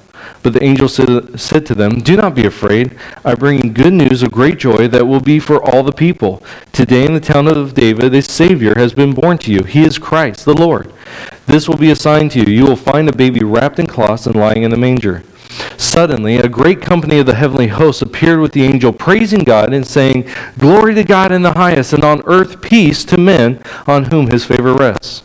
But 0.43 0.53
the 0.53 0.63
angel 0.63 0.89
said, 0.89 1.67
to 1.67 1.75
them, 1.75 2.01
Do 2.01 2.17
not 2.17 2.35
be 2.35 2.47
afraid. 2.47 2.97
I 3.25 3.35
bring 3.35 3.73
good 3.73 3.93
news 3.93 4.23
of 4.23 4.31
great 4.31 4.59
joy 4.59 4.87
that 4.89 5.07
will 5.07 5.21
be 5.21 5.41
for 5.41 5.63
all 5.63 5.83
the 5.83 5.93
people. 5.93 6.43
Today 6.73 7.05
in 7.05 7.15
the 7.15 7.21
town 7.21 7.49
of 7.49 7.75
David, 7.75 8.15
a 8.15 8.23
Savior 8.23 8.75
has 8.77 8.95
been 8.95 9.15
born 9.15 9.39
to 9.39 9.53
you. 9.53 9.65
He 9.65 9.83
is 9.85 9.99
Christ, 9.99 10.45
the 10.45 10.55
Lord. 10.55 10.93
This 11.47 11.69
will 11.69 11.77
be 11.77 11.91
a 11.91 11.97
sign 11.97 12.29
to 12.31 12.41
you. 12.41 12.53
You 12.53 12.65
will 12.65 12.77
find 12.77 13.09
a 13.09 13.17
baby 13.17 13.41
wrapped 13.45 13.79
in 13.79 13.87
cloths 13.87 14.27
and 14.27 14.37
lying 14.37 14.63
in 14.63 14.73
a 14.73 14.77
manger. 14.77 15.25
Suddenly, 15.77 16.37
a 16.37 16.49
great 16.49 16.81
company 16.81 17.19
of 17.19 17.27
the 17.27 17.35
heavenly 17.35 17.69
hosts 17.69 18.03
appeared 18.03 18.41
with 18.41 18.53
the 18.53 18.65
angel, 18.65 18.93
praising 18.93 19.45
God 19.45 19.73
and 19.73 19.87
saying, 19.87 20.29
Glory 20.59 20.95
to 20.95 21.05
God 21.05 21.33
in 21.33 21.43
the 21.43 21.55
highest, 21.55 21.93
and 21.93 22.05
on 22.05 22.23
earth 22.27 22.61
peace 22.61 23.05
to 23.07 23.19
men 23.19 23.61
on 23.87 24.07
whom 24.07 24.29
his 24.29 24.45
favor 24.45 24.75
rests. 24.75 25.25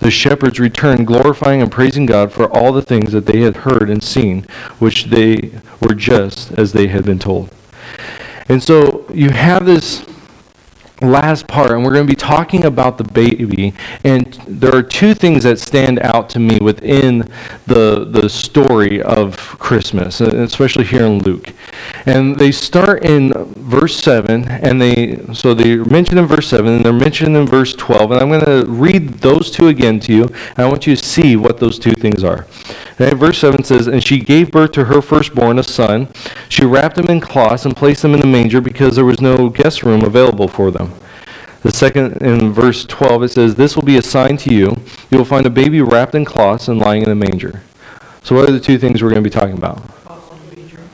The 0.00 0.10
shepherds 0.10 0.60
returned, 0.60 1.06
glorifying 1.06 1.60
and 1.60 1.72
praising 1.72 2.06
God 2.06 2.32
for 2.32 2.50
all 2.54 2.72
the 2.72 2.82
things 2.82 3.12
that 3.12 3.26
they 3.26 3.40
had 3.40 3.58
heard 3.58 3.90
and 3.90 4.02
seen, 4.02 4.44
which 4.78 5.06
they 5.06 5.52
were 5.80 5.94
just 5.94 6.52
as 6.52 6.72
they 6.72 6.86
had 6.86 7.04
been 7.04 7.18
told. 7.18 7.50
And 8.48 8.62
so 8.62 9.04
you 9.12 9.30
have 9.30 9.66
this 9.66 10.06
last 11.00 11.46
part, 11.46 11.72
and 11.72 11.84
we're 11.84 11.92
going 11.92 12.06
to 12.06 12.12
be 12.12 12.16
talking 12.16 12.64
about 12.64 12.98
the 12.98 13.04
baby. 13.04 13.74
And 14.04 14.32
there 14.46 14.74
are 14.74 14.82
two 14.82 15.14
things 15.14 15.44
that 15.44 15.58
stand 15.58 16.00
out 16.00 16.28
to 16.30 16.38
me 16.38 16.58
within 16.60 17.30
the, 17.66 18.06
the 18.10 18.28
story 18.28 19.02
of 19.02 19.36
Christmas, 19.58 20.20
uh, 20.20 20.26
especially 20.26 20.84
here 20.84 21.04
in 21.04 21.18
Luke. 21.20 21.52
And 22.06 22.36
they 22.36 22.52
start 22.52 23.04
in 23.04 23.32
verse 23.54 23.96
7, 23.96 24.48
and 24.48 24.80
they, 24.80 25.24
so 25.32 25.54
they're 25.54 25.84
mentioned 25.84 26.18
in 26.18 26.26
verse 26.26 26.48
7, 26.48 26.66
and 26.66 26.84
they're 26.84 26.92
mentioned 26.92 27.36
in 27.36 27.46
verse 27.46 27.74
12. 27.74 28.12
And 28.12 28.20
I'm 28.20 28.28
going 28.28 28.44
to 28.44 28.70
read 28.70 29.08
those 29.20 29.50
two 29.50 29.68
again 29.68 30.00
to 30.00 30.12
you, 30.12 30.24
and 30.24 30.58
I 30.58 30.66
want 30.66 30.86
you 30.86 30.96
to 30.96 31.04
see 31.04 31.36
what 31.36 31.58
those 31.58 31.78
two 31.78 31.92
things 31.92 32.24
are. 32.24 32.46
Verse 32.98 33.38
7 33.38 33.62
says, 33.62 33.86
And 33.86 34.02
she 34.02 34.18
gave 34.18 34.50
birth 34.50 34.72
to 34.72 34.86
her 34.86 35.00
firstborn, 35.00 35.58
a 35.58 35.62
son. 35.62 36.08
She 36.48 36.64
wrapped 36.64 36.98
him 36.98 37.06
in 37.06 37.20
cloths 37.20 37.64
and 37.64 37.76
placed 37.76 38.04
him 38.04 38.12
in 38.12 38.20
the 38.20 38.26
manger 38.26 38.60
because 38.60 38.96
there 38.96 39.04
was 39.04 39.20
no 39.20 39.48
guest 39.48 39.84
room 39.84 40.02
available 40.02 40.48
for 40.48 40.72
them. 40.72 40.92
The 41.62 41.70
second, 41.72 42.22
in 42.22 42.52
verse 42.52 42.84
12, 42.84 43.22
it 43.22 43.28
says, 43.28 43.54
This 43.54 43.76
will 43.76 43.84
be 43.84 43.98
a 43.98 44.02
sign 44.02 44.36
to 44.38 44.52
you. 44.52 44.76
You 45.10 45.18
will 45.18 45.24
find 45.24 45.46
a 45.46 45.50
baby 45.50 45.80
wrapped 45.80 46.14
in 46.14 46.24
cloths 46.24 46.68
and 46.68 46.78
lying 46.78 47.02
in 47.02 47.08
a 47.08 47.14
manger. 47.14 47.62
So, 48.22 48.34
what 48.34 48.48
are 48.48 48.52
the 48.52 48.60
two 48.60 48.78
things 48.78 49.02
we're 49.02 49.10
going 49.10 49.22
to 49.22 49.30
be 49.30 49.34
talking 49.34 49.56
about? 49.56 49.80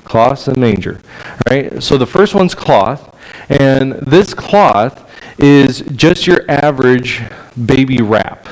Cloths 0.04 0.48
and 0.48 0.58
manger. 0.58 1.00
Right? 1.48 1.82
So, 1.82 1.96
the 1.96 2.06
first 2.06 2.34
one's 2.34 2.54
cloth. 2.54 3.14
And 3.48 3.92
this 3.92 4.32
cloth 4.34 5.10
is 5.38 5.80
just 5.96 6.26
your 6.26 6.48
average 6.50 7.22
baby 7.66 8.00
wrap. 8.00 8.48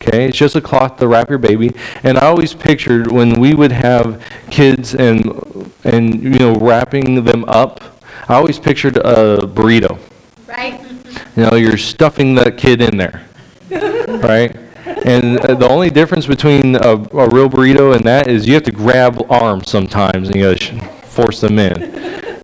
Okay, 0.00 0.26
it's 0.26 0.38
just 0.38 0.54
a 0.54 0.60
cloth 0.60 0.96
to 0.98 1.08
wrap 1.08 1.28
your 1.28 1.38
baby. 1.38 1.74
And 2.04 2.18
I 2.18 2.26
always 2.26 2.54
pictured 2.54 3.10
when 3.10 3.40
we 3.40 3.54
would 3.54 3.72
have 3.72 4.22
kids 4.48 4.94
and 4.94 5.72
and 5.84 6.22
you 6.22 6.38
know 6.38 6.54
wrapping 6.54 7.24
them 7.24 7.44
up. 7.46 7.82
I 8.28 8.34
always 8.34 8.58
pictured 8.58 8.96
a 8.98 9.38
burrito. 9.38 9.98
Right? 10.46 10.80
You 11.36 11.44
know, 11.44 11.56
you're 11.56 11.78
stuffing 11.78 12.34
that 12.36 12.56
kid 12.58 12.80
in 12.80 12.96
there, 12.96 13.26
right? 13.70 14.54
And 15.04 15.38
uh, 15.40 15.54
the 15.54 15.68
only 15.68 15.90
difference 15.90 16.26
between 16.26 16.76
a, 16.76 16.94
a, 16.94 17.28
real 17.28 17.48
burrito 17.48 17.94
and 17.94 18.04
that 18.04 18.28
is 18.28 18.46
you 18.46 18.54
have 18.54 18.62
to 18.64 18.72
grab 18.72 19.24
arms 19.30 19.70
sometimes 19.70 20.28
and 20.28 20.36
you 20.36 20.42
gotta 20.42 20.84
force 21.04 21.40
them 21.40 21.58
in. 21.58 21.82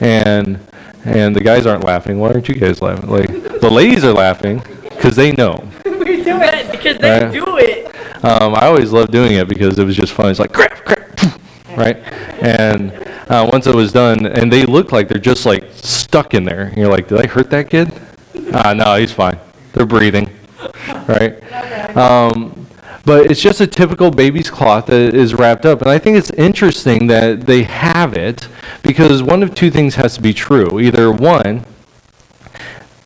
And 0.01 0.61
and 1.05 1.37
the 1.37 1.41
guys 1.41 1.67
aren't 1.67 1.85
laughing. 1.85 2.19
Why 2.19 2.31
aren't 2.31 2.49
you 2.49 2.55
guys 2.55 2.81
laughing? 2.81 3.11
Like 3.11 3.61
the 3.61 3.71
ladies 3.71 4.05
are 4.05 4.13
laughing 4.13 4.63
because 4.83 5.17
they 5.17 5.33
know. 5.33 5.69
We 6.25 6.33
do 6.33 6.41
it 6.41 6.71
because 6.71 6.99
they 6.99 7.11
right? 7.11 7.33
do 7.33 7.59
it. 7.59 7.87
Um, 8.25 8.55
I 8.55 8.67
always 8.67 8.93
loved 8.93 9.13
doing 9.13 9.33
it 9.33 9.49
because 9.49 9.79
it 9.79 9.85
was 9.85 9.97
just 9.97 10.13
fun. 10.13 10.31
It's 10.31 10.41
like 10.41 10.53
crap, 10.53 10.85
grab, 10.85 11.41
right? 11.77 11.97
And 12.43 12.93
uh, 13.29 13.49
once 13.53 13.67
it 13.67 13.75
was 13.75 13.93
done, 13.93 14.27
and 14.27 14.53
they 14.53 14.65
look 14.65 14.93
like 14.93 15.09
they're 15.09 15.19
just 15.19 15.47
like 15.47 15.65
stuck 15.73 16.35
in 16.35 16.45
there. 16.45 16.67
And 16.67 16.77
you're 16.77 16.91
like, 16.91 17.09
did 17.09 17.21
I 17.21 17.27
hurt 17.27 17.51
that 17.51 17.71
kid? 17.71 17.93
Ah, 18.53 18.73
no, 18.73 18.97
he's 18.97 19.13
fine. 19.13 19.39
They're 19.73 19.87
breathing, 19.87 20.31
right? 21.09 21.97
Um, 21.97 22.67
but 23.05 23.31
it's 23.31 23.41
just 23.41 23.61
a 23.61 23.67
typical 23.67 24.11
baby's 24.11 24.49
cloth 24.49 24.87
that 24.87 25.15
is 25.15 25.35
wrapped 25.35 25.67
up. 25.67 25.83
And 25.83 25.91
I 25.91 25.99
think 25.99 26.17
it's 26.17 26.31
interesting 26.31 27.07
that 27.09 27.43
they 27.43 27.63
have 27.65 28.15
it 28.15 28.49
because 28.83 29.23
one 29.23 29.43
of 29.43 29.55
two 29.55 29.71
things 29.71 29.97
has 29.97 30.15
to 30.15 30.23
be 30.23 30.33
true. 30.33 30.81
Either 30.81 31.11
one, 31.13 31.65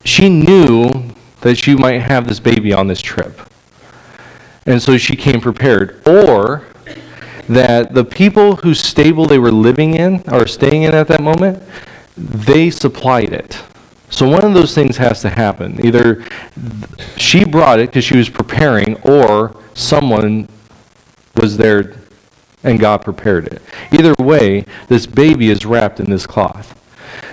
she 0.04 0.28
knew 0.28 1.07
that 1.40 1.56
she 1.56 1.74
might 1.74 2.00
have 2.00 2.26
this 2.26 2.40
baby 2.40 2.72
on 2.72 2.86
this 2.86 3.00
trip. 3.00 3.40
And 4.66 4.82
so 4.82 4.96
she 4.96 5.16
came 5.16 5.40
prepared. 5.40 6.06
Or 6.06 6.66
that 7.48 7.94
the 7.94 8.04
people 8.04 8.56
whose 8.56 8.80
stable 8.80 9.26
they 9.26 9.38
were 9.38 9.52
living 9.52 9.94
in 9.94 10.22
or 10.30 10.46
staying 10.46 10.82
in 10.82 10.94
at 10.94 11.08
that 11.08 11.22
moment, 11.22 11.62
they 12.16 12.70
supplied 12.70 13.32
it. 13.32 13.62
So 14.10 14.28
one 14.28 14.44
of 14.44 14.54
those 14.54 14.74
things 14.74 14.96
has 14.96 15.20
to 15.22 15.30
happen. 15.30 15.84
Either 15.84 16.24
she 17.16 17.44
brought 17.44 17.78
it 17.78 17.90
because 17.90 18.04
she 18.04 18.16
was 18.16 18.28
preparing, 18.28 18.96
or 19.02 19.54
someone 19.74 20.48
was 21.36 21.56
there 21.56 21.94
and 22.64 22.80
God 22.80 22.98
prepared 22.98 23.46
it. 23.46 23.62
Either 23.92 24.14
way, 24.18 24.64
this 24.88 25.06
baby 25.06 25.50
is 25.50 25.64
wrapped 25.64 26.00
in 26.00 26.10
this 26.10 26.26
cloth. 26.26 26.74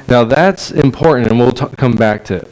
Now 0.08 0.24
that's 0.24 0.72
important, 0.72 1.32
and 1.32 1.40
we'll 1.40 1.52
t- 1.52 1.66
come 1.78 1.96
back 1.96 2.24
to 2.26 2.36
it. 2.36 2.52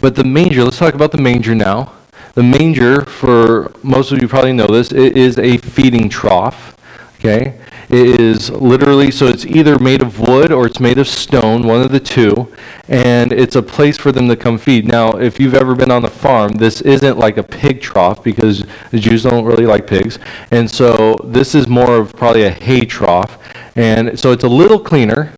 But 0.00 0.14
the 0.14 0.24
manger, 0.24 0.64
let's 0.64 0.78
talk 0.78 0.94
about 0.94 1.12
the 1.12 1.18
manger 1.18 1.54
now. 1.54 1.92
The 2.34 2.42
manger, 2.42 3.04
for 3.04 3.72
most 3.82 4.10
of 4.12 4.20
you 4.20 4.28
probably 4.28 4.52
know 4.52 4.66
this, 4.66 4.92
it 4.92 5.16
is 5.16 5.38
a 5.38 5.58
feeding 5.58 6.08
trough. 6.08 6.76
Okay? 7.16 7.58
It 7.88 8.20
is 8.20 8.48
literally, 8.48 9.10
so 9.10 9.26
it's 9.26 9.44
either 9.44 9.78
made 9.78 10.00
of 10.00 10.18
wood 10.18 10.50
or 10.50 10.66
it's 10.66 10.80
made 10.80 10.96
of 10.96 11.06
stone, 11.06 11.66
one 11.66 11.82
of 11.82 11.92
the 11.92 12.00
two, 12.00 12.50
and 12.88 13.32
it's 13.32 13.54
a 13.54 13.62
place 13.62 13.98
for 13.98 14.10
them 14.10 14.28
to 14.28 14.36
come 14.36 14.56
feed. 14.56 14.88
Now, 14.88 15.10
if 15.12 15.38
you've 15.38 15.54
ever 15.54 15.74
been 15.74 15.90
on 15.90 16.04
a 16.06 16.08
farm, 16.08 16.52
this 16.52 16.80
isn't 16.80 17.18
like 17.18 17.36
a 17.36 17.42
pig 17.42 17.82
trough 17.82 18.24
because 18.24 18.64
the 18.90 18.98
Jews 18.98 19.24
don't 19.24 19.44
really 19.44 19.66
like 19.66 19.86
pigs. 19.86 20.18
And 20.50 20.70
so 20.70 21.16
this 21.22 21.54
is 21.54 21.68
more 21.68 21.96
of 21.96 22.14
probably 22.16 22.44
a 22.44 22.50
hay 22.50 22.86
trough. 22.86 23.38
And 23.76 24.18
so 24.18 24.32
it's 24.32 24.44
a 24.44 24.48
little 24.48 24.80
cleaner, 24.80 25.34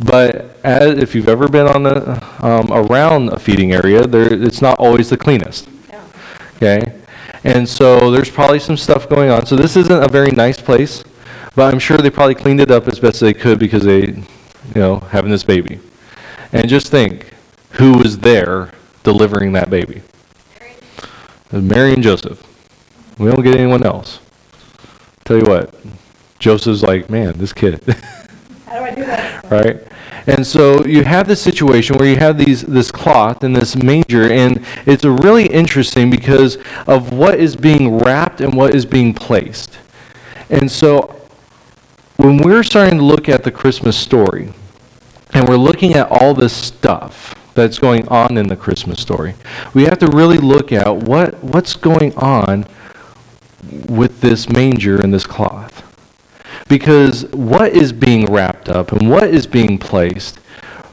but 0.00 0.58
as, 0.64 0.98
if 0.98 1.14
you've 1.14 1.28
ever 1.28 1.48
been 1.48 1.66
on 1.66 1.82
the, 1.84 2.46
um, 2.46 2.72
around 2.72 3.28
a 3.30 3.38
feeding 3.38 3.72
area, 3.72 4.06
there, 4.06 4.32
it's 4.32 4.60
not 4.60 4.78
always 4.78 5.10
the 5.10 5.16
cleanest. 5.16 5.68
Okay? 6.56 7.00
And 7.44 7.68
so 7.68 8.10
there's 8.10 8.30
probably 8.30 8.58
some 8.58 8.76
stuff 8.76 9.08
going 9.08 9.30
on. 9.30 9.46
So 9.46 9.54
this 9.56 9.76
isn't 9.76 10.02
a 10.02 10.08
very 10.08 10.30
nice 10.30 10.60
place. 10.60 11.04
But 11.54 11.72
I'm 11.72 11.78
sure 11.78 11.98
they 11.98 12.10
probably 12.10 12.34
cleaned 12.34 12.60
it 12.60 12.70
up 12.70 12.88
as 12.88 12.98
best 12.98 13.20
they 13.20 13.32
could 13.32 13.58
because 13.58 13.84
they, 13.84 14.06
you 14.06 14.24
know, 14.74 14.98
having 15.00 15.30
this 15.30 15.44
baby. 15.44 15.78
And 16.52 16.68
just 16.68 16.88
think 16.88 17.32
who 17.72 17.98
was 17.98 18.18
there 18.18 18.72
delivering 19.04 19.52
that 19.52 19.70
baby. 19.70 20.02
Mary 21.52 21.92
and 21.92 22.02
Joseph. 22.02 22.42
We 23.18 23.30
don't 23.30 23.42
get 23.42 23.54
anyone 23.54 23.84
else. 23.84 24.18
Tell 25.24 25.36
you 25.36 25.44
what, 25.44 25.74
Joseph's 26.40 26.82
like, 26.82 27.08
man, 27.08 27.38
this 27.38 27.52
kid. 27.52 27.80
How 28.74 28.80
do 28.80 28.86
I 28.86 28.94
do 28.96 29.04
that? 29.04 29.50
right? 29.52 29.80
And 30.26 30.44
so 30.44 30.84
you 30.84 31.04
have 31.04 31.28
this 31.28 31.40
situation 31.40 31.96
where 31.96 32.08
you 32.08 32.16
have 32.16 32.36
these 32.36 32.62
this 32.62 32.90
cloth 32.90 33.44
and 33.44 33.54
this 33.54 33.76
manger, 33.76 34.28
and 34.32 34.66
it's 34.84 35.04
really 35.04 35.46
interesting 35.46 36.10
because 36.10 36.58
of 36.88 37.12
what 37.12 37.38
is 37.38 37.54
being 37.54 37.98
wrapped 37.98 38.40
and 38.40 38.52
what 38.52 38.74
is 38.74 38.84
being 38.84 39.14
placed. 39.14 39.78
And 40.50 40.68
so 40.68 41.14
when 42.16 42.38
we're 42.38 42.64
starting 42.64 42.98
to 42.98 43.04
look 43.04 43.28
at 43.28 43.44
the 43.44 43.52
Christmas 43.52 43.96
story, 43.96 44.52
and 45.32 45.48
we're 45.48 45.56
looking 45.56 45.94
at 45.94 46.08
all 46.10 46.34
this 46.34 46.52
stuff 46.52 47.36
that's 47.54 47.78
going 47.78 48.08
on 48.08 48.36
in 48.36 48.48
the 48.48 48.56
Christmas 48.56 49.00
story, 49.00 49.36
we 49.72 49.84
have 49.84 50.00
to 50.00 50.08
really 50.08 50.38
look 50.38 50.72
at 50.72 50.96
what, 50.96 51.44
what's 51.44 51.76
going 51.76 52.12
on 52.16 52.66
with 53.88 54.20
this 54.20 54.48
manger 54.48 55.00
and 55.00 55.14
this 55.14 55.26
cloth. 55.28 55.73
Because 56.68 57.26
what 57.32 57.72
is 57.72 57.92
being 57.92 58.26
wrapped 58.26 58.68
up 58.68 58.92
and 58.92 59.10
what 59.10 59.24
is 59.24 59.46
being 59.46 59.78
placed 59.78 60.38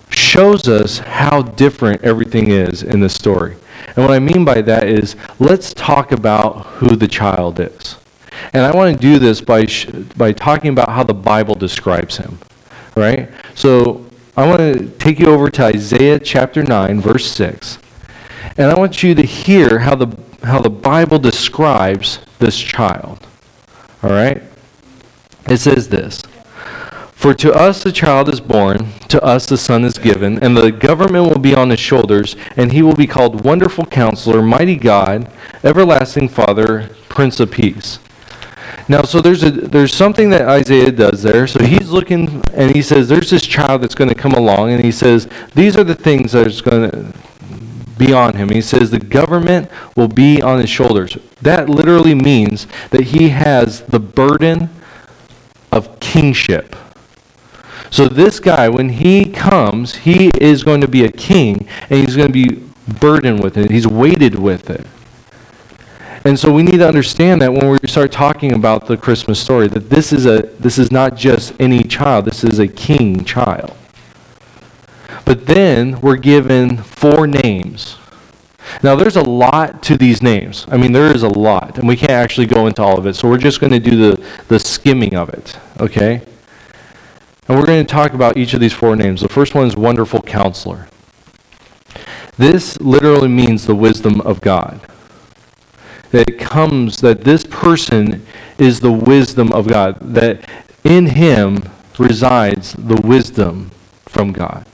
shows 0.09 0.67
us 0.67 0.99
how 0.99 1.41
different 1.41 2.01
everything 2.03 2.49
is 2.49 2.83
in 2.83 2.99
this 2.99 3.13
story. 3.13 3.55
And 3.87 3.97
what 3.97 4.11
I 4.11 4.19
mean 4.19 4.45
by 4.45 4.61
that 4.61 4.87
is 4.87 5.15
let's 5.39 5.73
talk 5.73 6.11
about 6.11 6.65
who 6.65 6.95
the 6.95 7.07
child 7.07 7.59
is. 7.59 7.97
And 8.53 8.63
I 8.63 8.75
want 8.75 8.95
to 8.95 9.01
do 9.01 9.19
this 9.19 9.41
by, 9.41 9.65
sh- 9.65 9.87
by 10.17 10.31
talking 10.33 10.71
about 10.71 10.89
how 10.89 11.03
the 11.03 11.13
Bible 11.13 11.55
describes 11.55 12.17
him. 12.17 12.37
Right? 12.95 13.29
So 13.55 14.05
I 14.35 14.47
want 14.47 14.59
to 14.59 14.89
take 14.97 15.19
you 15.19 15.27
over 15.27 15.49
to 15.49 15.65
Isaiah 15.65 16.19
chapter 16.19 16.63
9, 16.63 17.01
verse 17.01 17.29
6. 17.31 17.79
And 18.57 18.69
I 18.71 18.77
want 18.77 19.03
you 19.03 19.15
to 19.15 19.23
hear 19.23 19.79
how 19.79 19.95
the, 19.95 20.17
how 20.43 20.59
the 20.59 20.69
Bible 20.69 21.19
describes 21.19 22.19
this 22.39 22.59
child. 22.59 23.25
All 24.03 24.09
right? 24.09 24.41
It 25.47 25.57
says 25.57 25.89
this 25.89 26.21
For 27.13 27.33
to 27.33 27.53
us 27.53 27.85
a 27.85 27.91
child 27.91 28.29
is 28.29 28.39
born, 28.39 28.91
to 29.09 29.23
us 29.23 29.51
a 29.51 29.57
son 29.57 29.83
is 29.83 29.97
given, 29.97 30.41
and 30.43 30.55
the 30.55 30.71
government 30.71 31.29
will 31.29 31.39
be 31.39 31.55
on 31.55 31.69
his 31.69 31.79
shoulders, 31.79 32.35
and 32.55 32.71
he 32.71 32.81
will 32.81 32.95
be 32.95 33.07
called 33.07 33.43
Wonderful 33.43 33.85
Counselor, 33.85 34.41
Mighty 34.41 34.75
God, 34.75 35.29
Everlasting 35.63 36.29
Father, 36.29 36.89
Prince 37.09 37.39
of 37.39 37.51
Peace. 37.51 37.99
Now, 38.87 39.03
so 39.03 39.21
there's 39.21 39.43
a 39.43 39.51
there's 39.51 39.93
something 39.93 40.29
that 40.31 40.41
Isaiah 40.41 40.91
does 40.91 41.23
there. 41.23 41.47
So 41.47 41.63
he's 41.63 41.89
looking 41.89 42.41
and 42.53 42.75
he 42.75 42.81
says, 42.81 43.07
"There's 43.07 43.29
this 43.29 43.45
child 43.45 43.81
that's 43.81 43.95
going 43.95 44.09
to 44.09 44.15
come 44.15 44.33
along," 44.33 44.71
and 44.71 44.83
he 44.83 44.91
says, 44.91 45.27
"These 45.55 45.77
are 45.77 45.83
the 45.83 45.95
things 45.95 46.31
that's 46.31 46.61
going 46.61 46.89
to 46.91 47.13
be 47.97 48.11
on 48.13 48.35
him." 48.35 48.49
He 48.49 48.61
says, 48.61 48.91
"The 48.91 48.99
government 48.99 49.69
will 49.95 50.07
be 50.07 50.41
on 50.41 50.59
his 50.59 50.69
shoulders." 50.69 51.17
That 51.41 51.69
literally 51.69 52.15
means 52.15 52.67
that 52.89 53.05
he 53.05 53.29
has 53.29 53.81
the 53.81 53.99
burden 53.99 54.69
of 55.71 55.99
kingship. 55.99 56.75
So 57.89 58.07
this 58.07 58.39
guy, 58.39 58.69
when 58.69 58.89
he 58.89 59.29
comes, 59.29 59.95
he 59.95 60.31
is 60.39 60.63
going 60.63 60.81
to 60.81 60.87
be 60.87 61.03
a 61.03 61.11
king, 61.11 61.67
and 61.89 61.99
he's 61.99 62.15
going 62.15 62.31
to 62.31 62.33
be 62.33 62.63
burdened 62.99 63.43
with 63.43 63.57
it. 63.57 63.69
He's 63.69 63.87
weighted 63.87 64.39
with 64.39 64.69
it. 64.69 64.87
And 66.23 66.37
so 66.39 66.51
we 66.51 66.61
need 66.61 66.77
to 66.77 66.87
understand 66.87 67.41
that 67.41 67.51
when 67.51 67.69
we 67.69 67.77
start 67.85 68.11
talking 68.11 68.53
about 68.53 68.85
the 68.85 68.95
Christmas 68.95 69.39
story, 69.39 69.67
that 69.69 69.89
this 69.89 70.13
is 70.13 70.25
a 70.25 70.43
this 70.59 70.77
is 70.77 70.91
not 70.91 71.15
just 71.15 71.53
any 71.59 71.83
child, 71.83 72.25
this 72.25 72.43
is 72.43 72.59
a 72.59 72.67
king 72.67 73.25
child. 73.25 73.75
But 75.25 75.47
then 75.47 75.99
we're 76.01 76.17
given 76.17 76.77
four 76.77 77.25
names. 77.25 77.97
Now 78.83 78.95
there's 78.95 79.15
a 79.15 79.23
lot 79.23 79.83
to 79.83 79.97
these 79.97 80.21
names. 80.21 80.65
I 80.69 80.77
mean 80.77 80.91
there 80.91 81.13
is 81.13 81.23
a 81.23 81.29
lot, 81.29 81.77
and 81.77 81.87
we 81.87 81.95
can't 81.95 82.11
actually 82.11 82.47
go 82.47 82.67
into 82.67 82.81
all 82.81 82.97
of 82.97 83.05
it. 83.05 83.15
So 83.15 83.29
we're 83.29 83.37
just 83.37 83.59
going 83.59 83.73
to 83.73 83.79
do 83.79 83.95
the, 83.95 84.27
the 84.47 84.59
skimming 84.59 85.15
of 85.15 85.29
it, 85.29 85.57
okay? 85.79 86.21
And 87.47 87.59
we're 87.59 87.65
going 87.65 87.85
to 87.85 87.91
talk 87.91 88.13
about 88.13 88.37
each 88.37 88.53
of 88.53 88.59
these 88.59 88.73
four 88.73 88.95
names. 88.95 89.21
The 89.21 89.29
first 89.29 89.55
one 89.55 89.67
is 89.67 89.75
Wonderful 89.75 90.21
Counselor. 90.21 90.87
This 92.37 92.79
literally 92.79 93.27
means 93.27 93.65
the 93.65 93.75
wisdom 93.75 94.21
of 94.21 94.41
God 94.41 94.79
that 96.11 96.29
it 96.29 96.39
comes 96.39 96.97
that 96.97 97.23
this 97.23 97.45
person 97.45 98.25
is 98.57 98.79
the 98.79 98.91
wisdom 98.91 99.51
of 99.53 99.67
God, 99.67 99.97
that 100.13 100.47
in 100.83 101.07
him 101.07 101.63
resides 101.97 102.73
the 102.73 102.99
wisdom 103.01 103.71
from 104.05 104.31
God. 104.31 104.65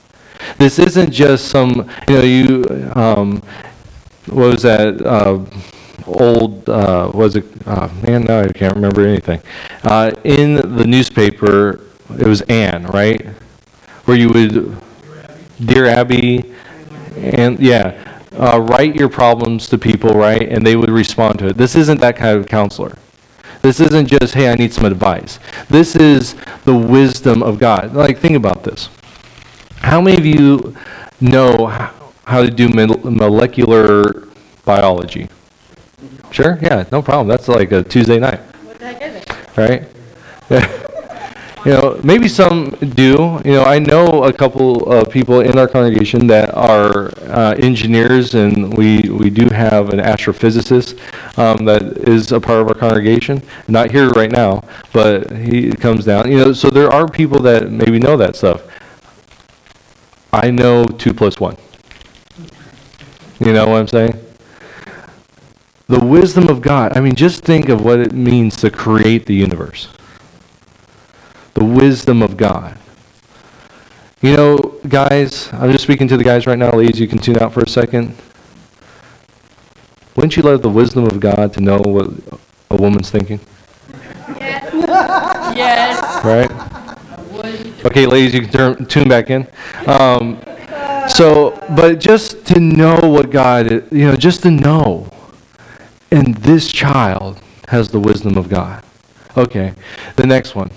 This 0.58 0.78
isn't 0.78 1.10
just 1.10 1.48
some, 1.48 1.88
you 2.08 2.14
know, 2.14 2.22
you, 2.22 2.92
um, 2.94 3.42
what 4.28 4.52
was 4.52 4.62
that 4.62 5.00
uh, 5.04 5.44
old, 6.06 6.68
uh, 6.68 7.10
was 7.14 7.36
it, 7.36 7.44
uh, 7.66 7.88
man, 8.02 8.24
no, 8.24 8.42
I 8.42 8.52
can't 8.52 8.74
remember 8.74 9.06
anything. 9.06 9.40
Uh, 9.82 10.12
in 10.24 10.54
the 10.76 10.84
newspaper, 10.84 11.80
it 12.18 12.26
was 12.26 12.40
Anne, 12.42 12.86
right? 12.86 13.26
Where 14.04 14.16
you 14.16 14.28
would, 14.30 14.76
Dear 15.64 15.86
Abby, 15.86 16.54
and 17.16 17.58
yeah, 17.58 18.22
uh, 18.38 18.60
write 18.60 18.94
your 18.94 19.08
problems 19.08 19.68
to 19.68 19.78
people, 19.78 20.12
right? 20.12 20.48
And 20.48 20.66
they 20.66 20.76
would 20.76 20.90
respond 20.90 21.38
to 21.40 21.48
it. 21.48 21.56
This 21.56 21.74
isn't 21.74 22.00
that 22.00 22.16
kind 22.16 22.38
of 22.38 22.46
counselor. 22.46 22.96
This 23.60 23.80
isn't 23.80 24.06
just, 24.06 24.34
hey, 24.34 24.50
I 24.50 24.54
need 24.54 24.72
some 24.72 24.84
advice. 24.84 25.40
This 25.68 25.96
is 25.96 26.36
the 26.64 26.74
wisdom 26.74 27.42
of 27.42 27.58
God. 27.58 27.92
Like, 27.92 28.18
think 28.18 28.36
about 28.36 28.62
this. 28.62 28.88
How 29.78 30.00
many 30.00 30.16
of 30.16 30.24
you 30.24 30.76
know 31.20 31.66
how 32.28 32.42
to 32.42 32.50
do 32.50 32.68
molecular 32.68 34.28
biology? 34.66 35.28
Sure? 36.30 36.58
Yeah, 36.60 36.84
no 36.92 37.00
problem. 37.00 37.26
That's 37.26 37.48
like 37.48 37.72
a 37.72 37.82
Tuesday 37.82 38.18
night. 38.18 38.40
What 38.40 38.78
the 38.78 38.92
heck 38.92 39.02
is 39.02 39.14
it? 39.16 39.56
Right? 39.56 40.84
You 41.66 41.72
know, 41.72 42.00
maybe 42.04 42.28
some 42.28 42.70
do. 42.94 43.42
You 43.44 43.52
know, 43.52 43.64
I 43.64 43.80
know 43.80 44.22
a 44.24 44.32
couple 44.32 44.90
of 44.92 45.10
people 45.10 45.40
in 45.40 45.58
our 45.58 45.66
congregation 45.66 46.28
that 46.28 46.54
are 46.54 47.08
uh, 47.26 47.56
engineers, 47.58 48.34
and 48.34 48.72
we, 48.78 49.02
we 49.10 49.28
do 49.28 49.48
have 49.52 49.90
an 49.90 49.98
astrophysicist 49.98 50.96
um, 51.36 51.64
that 51.64 51.82
is 52.08 52.30
a 52.30 52.40
part 52.40 52.60
of 52.60 52.68
our 52.68 52.74
congregation. 52.74 53.42
Not 53.66 53.90
here 53.90 54.08
right 54.10 54.30
now, 54.30 54.62
but 54.92 55.32
he 55.32 55.72
comes 55.72 56.04
down. 56.04 56.30
You 56.30 56.38
know, 56.38 56.52
so 56.52 56.70
there 56.70 56.92
are 56.92 57.08
people 57.08 57.40
that 57.40 57.72
maybe 57.72 57.98
know 57.98 58.16
that 58.16 58.36
stuff. 58.36 58.62
I 60.32 60.52
know 60.52 60.84
two 60.84 61.12
plus 61.12 61.40
one. 61.40 61.56
You 63.40 63.52
know 63.52 63.66
what 63.66 63.80
I'm 63.80 63.88
saying? 63.88 64.24
The 65.86 66.04
wisdom 66.04 66.48
of 66.48 66.60
God. 66.60 66.96
I 66.96 67.00
mean, 67.00 67.14
just 67.14 67.44
think 67.44 67.68
of 67.68 67.84
what 67.84 67.98
it 68.00 68.12
means 68.12 68.56
to 68.56 68.70
create 68.70 69.26
the 69.26 69.34
universe 69.34 69.88
the 71.58 71.64
wisdom 71.64 72.22
of 72.22 72.36
God. 72.36 72.78
You 74.20 74.36
know, 74.36 74.58
guys, 74.88 75.52
I'm 75.52 75.72
just 75.72 75.82
speaking 75.82 76.06
to 76.06 76.16
the 76.16 76.22
guys 76.22 76.46
right 76.46 76.58
now. 76.58 76.70
Ladies, 76.70 77.00
you 77.00 77.08
can 77.08 77.18
tune 77.18 77.36
out 77.38 77.52
for 77.52 77.62
a 77.62 77.68
second. 77.68 78.14
Wouldn't 80.14 80.36
you 80.36 80.42
love 80.44 80.62
the 80.62 80.68
wisdom 80.68 81.04
of 81.04 81.18
God 81.18 81.52
to 81.54 81.60
know 81.60 81.78
what 81.78 82.10
a 82.70 82.76
woman's 82.76 83.10
thinking? 83.10 83.40
Yes. 84.38 84.72
yes. 85.56 86.24
Right? 86.24 87.84
Okay, 87.84 88.06
ladies, 88.06 88.34
you 88.34 88.42
can 88.42 88.50
turn, 88.50 88.86
tune 88.86 89.08
back 89.08 89.30
in. 89.30 89.48
Um, 89.86 90.40
so, 91.08 91.50
but 91.74 92.00
just 92.00 92.46
to 92.46 92.60
know 92.60 92.98
what 93.00 93.30
God, 93.30 93.70
you 93.92 94.06
know, 94.06 94.16
just 94.16 94.42
to 94.42 94.50
know. 94.50 95.12
And 96.10 96.34
this 96.36 96.72
child 96.72 97.40
has 97.68 97.90
the 97.90 98.00
wisdom 98.00 98.38
of 98.38 98.48
God. 98.48 98.82
Okay, 99.36 99.74
the 100.16 100.26
next 100.26 100.54
one 100.54 100.70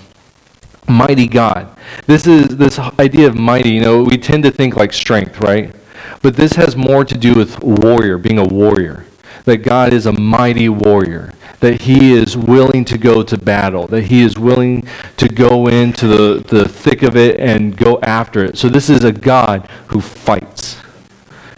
mighty 0.92 1.28
God. 1.28 1.76
This 2.06 2.28
is 2.28 2.58
this 2.58 2.78
idea 2.80 3.28
of 3.28 3.36
mighty, 3.36 3.70
you 3.70 3.82
know, 3.82 4.04
we 4.04 4.18
tend 4.18 4.44
to 4.44 4.52
think 4.52 4.76
like 4.76 4.94
strength, 4.94 5.40
right? 5.40 5.74
But 6.22 6.36
this 6.36 6.54
has 6.54 6.76
more 6.76 7.06
to 7.06 7.18
do 7.18 7.34
with 7.34 7.62
warrior, 7.64 8.18
being 8.18 8.38
a 8.38 8.46
warrior. 8.46 9.06
That 9.46 9.58
God 9.58 9.94
is 9.94 10.06
a 10.06 10.12
mighty 10.12 10.70
warrior, 10.70 11.34
that 11.62 11.82
he 11.82 12.12
is 12.14 12.36
willing 12.36 12.84
to 12.86 12.98
go 12.98 13.24
to 13.24 13.38
battle, 13.38 13.88
that 13.88 14.04
he 14.04 14.22
is 14.22 14.38
willing 14.38 14.86
to 15.18 15.30
go 15.30 15.68
into 15.68 16.08
the, 16.08 16.44
the 16.48 16.68
thick 16.68 17.04
of 17.04 17.16
it 17.16 17.40
and 17.40 17.78
go 17.78 18.00
after 18.02 18.44
it. 18.44 18.58
So 18.58 18.68
this 18.68 18.90
is 18.90 19.04
a 19.04 19.12
God 19.12 19.70
who 19.88 20.02
fights. 20.02 20.82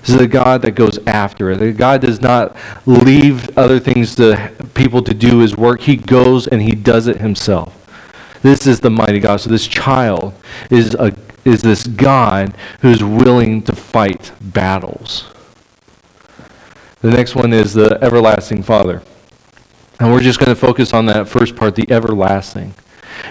This 0.02 0.10
is 0.10 0.22
a 0.22 0.28
God 0.28 0.62
that 0.64 0.72
goes 0.72 1.00
after 1.08 1.50
it. 1.52 1.78
God 1.78 2.02
does 2.02 2.22
not 2.22 2.58
leave 2.86 3.58
other 3.58 3.80
things 3.80 4.16
to 4.16 4.52
people 4.74 5.02
to 5.04 5.14
do 5.14 5.40
his 5.40 5.56
work. 5.56 5.80
He 5.80 5.96
goes 5.96 6.48
and 6.48 6.62
he 6.62 6.76
does 6.76 7.08
it 7.08 7.22
himself. 7.22 7.80
This 8.42 8.68
is 8.68 8.82
the 8.82 8.90
mighty 8.90 9.22
God. 9.22 9.38
So 9.38 9.50
this 9.50 9.66
child 9.66 10.34
is, 10.70 10.96
a, 10.96 11.16
is 11.46 11.62
this 11.62 11.88
God 11.88 12.54
who's 12.82 13.02
willing 13.02 13.62
to 13.64 13.74
fight 13.74 14.34
battles. 14.42 15.32
The 17.00 17.12
next 17.12 17.36
one 17.36 17.54
is 17.54 17.74
the 17.74 17.98
everlasting 18.04 18.64
Father. 18.64 19.02
And 20.04 20.12
we're 20.12 20.20
just 20.20 20.38
going 20.38 20.50
to 20.50 20.56
focus 20.56 20.94
on 20.94 21.06
that 21.06 21.30
first 21.30 21.56
part, 21.56 21.76
the 21.76 21.90
everlasting. 21.90 22.74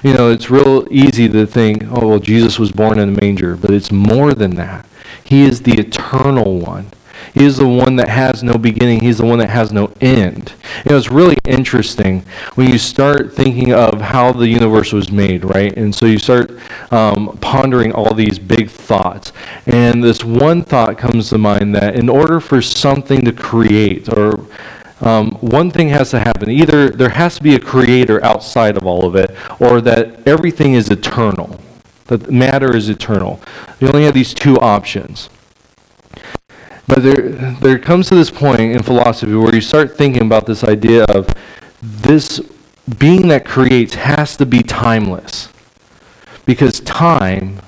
You 0.02 0.14
know, 0.14 0.30
it's 0.30 0.48
real 0.48 0.88
easy 0.90 1.28
to 1.28 1.46
think, 1.46 1.84
oh, 1.90 2.08
well, 2.08 2.18
Jesus 2.18 2.58
was 2.58 2.72
born 2.72 2.98
in 2.98 3.10
a 3.10 3.20
manger, 3.20 3.56
but 3.56 3.70
it's 3.70 3.92
more 3.92 4.32
than 4.32 4.54
that. 4.54 4.86
He 5.22 5.42
is 5.42 5.60
the 5.60 5.78
eternal 5.78 6.60
one. 6.60 6.86
He 7.34 7.44
is 7.44 7.58
the 7.58 7.68
one 7.68 7.96
that 7.96 8.08
has 8.08 8.42
no 8.42 8.56
beginning. 8.56 9.00
He's 9.00 9.18
the 9.18 9.26
one 9.26 9.38
that 9.40 9.50
has 9.50 9.70
no 9.70 9.92
end. 10.00 10.54
You 10.86 10.92
know, 10.92 10.96
it's 10.96 11.10
really 11.10 11.36
interesting 11.44 12.24
when 12.54 12.70
you 12.70 12.78
start 12.78 13.34
thinking 13.34 13.74
of 13.74 14.00
how 14.00 14.32
the 14.32 14.48
universe 14.48 14.94
was 14.94 15.12
made, 15.12 15.44
right? 15.44 15.76
And 15.76 15.94
so 15.94 16.06
you 16.06 16.18
start 16.18 16.58
um, 16.90 17.36
pondering 17.42 17.92
all 17.92 18.14
these 18.14 18.38
big 18.38 18.70
thoughts. 18.70 19.34
And 19.66 20.02
this 20.02 20.24
one 20.24 20.62
thought 20.62 20.96
comes 20.96 21.28
to 21.28 21.38
mind 21.38 21.74
that 21.74 21.96
in 21.96 22.08
order 22.08 22.40
for 22.40 22.62
something 22.62 23.26
to 23.26 23.32
create 23.32 24.08
or 24.08 24.46
um, 25.02 25.32
one 25.40 25.70
thing 25.70 25.88
has 25.88 26.10
to 26.10 26.20
happen. 26.20 26.48
Either 26.50 26.88
there 26.88 27.10
has 27.10 27.36
to 27.36 27.42
be 27.42 27.54
a 27.56 27.60
creator 27.60 28.24
outside 28.24 28.76
of 28.76 28.86
all 28.86 29.04
of 29.04 29.16
it, 29.16 29.30
or 29.60 29.80
that 29.80 30.26
everything 30.26 30.74
is 30.74 30.90
eternal, 30.90 31.60
that 32.06 32.30
matter 32.30 32.74
is 32.76 32.88
eternal. 32.88 33.40
You 33.80 33.88
only 33.88 34.04
have 34.04 34.14
these 34.14 34.32
two 34.32 34.56
options. 34.58 35.28
But 36.86 37.02
there, 37.02 37.30
there 37.30 37.78
comes 37.78 38.08
to 38.08 38.14
this 38.14 38.30
point 38.30 38.60
in 38.60 38.82
philosophy 38.82 39.34
where 39.34 39.54
you 39.54 39.60
start 39.60 39.96
thinking 39.96 40.22
about 40.22 40.46
this 40.46 40.62
idea 40.62 41.04
of 41.04 41.28
this 41.80 42.40
being 42.98 43.28
that 43.28 43.44
creates 43.44 43.94
has 43.94 44.36
to 44.36 44.46
be 44.46 44.62
timeless. 44.62 45.48
Because 46.44 46.80
time 46.80 47.60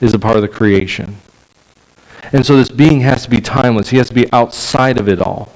is 0.00 0.14
a 0.14 0.18
part 0.18 0.36
of 0.36 0.42
the 0.42 0.48
creation. 0.48 1.16
And 2.32 2.44
so 2.44 2.56
this 2.56 2.70
being 2.70 3.00
has 3.00 3.24
to 3.24 3.30
be 3.30 3.40
timeless. 3.40 3.90
He 3.90 3.96
has 3.96 4.08
to 4.08 4.14
be 4.14 4.30
outside 4.32 4.98
of 4.98 5.08
it 5.08 5.20
all. 5.20 5.52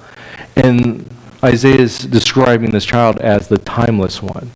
And 0.56 1.13
Isaiah 1.44 1.80
is 1.80 1.98
describing 1.98 2.70
this 2.70 2.86
child 2.86 3.18
as 3.18 3.48
the 3.48 3.58
timeless 3.58 4.22
one, 4.22 4.50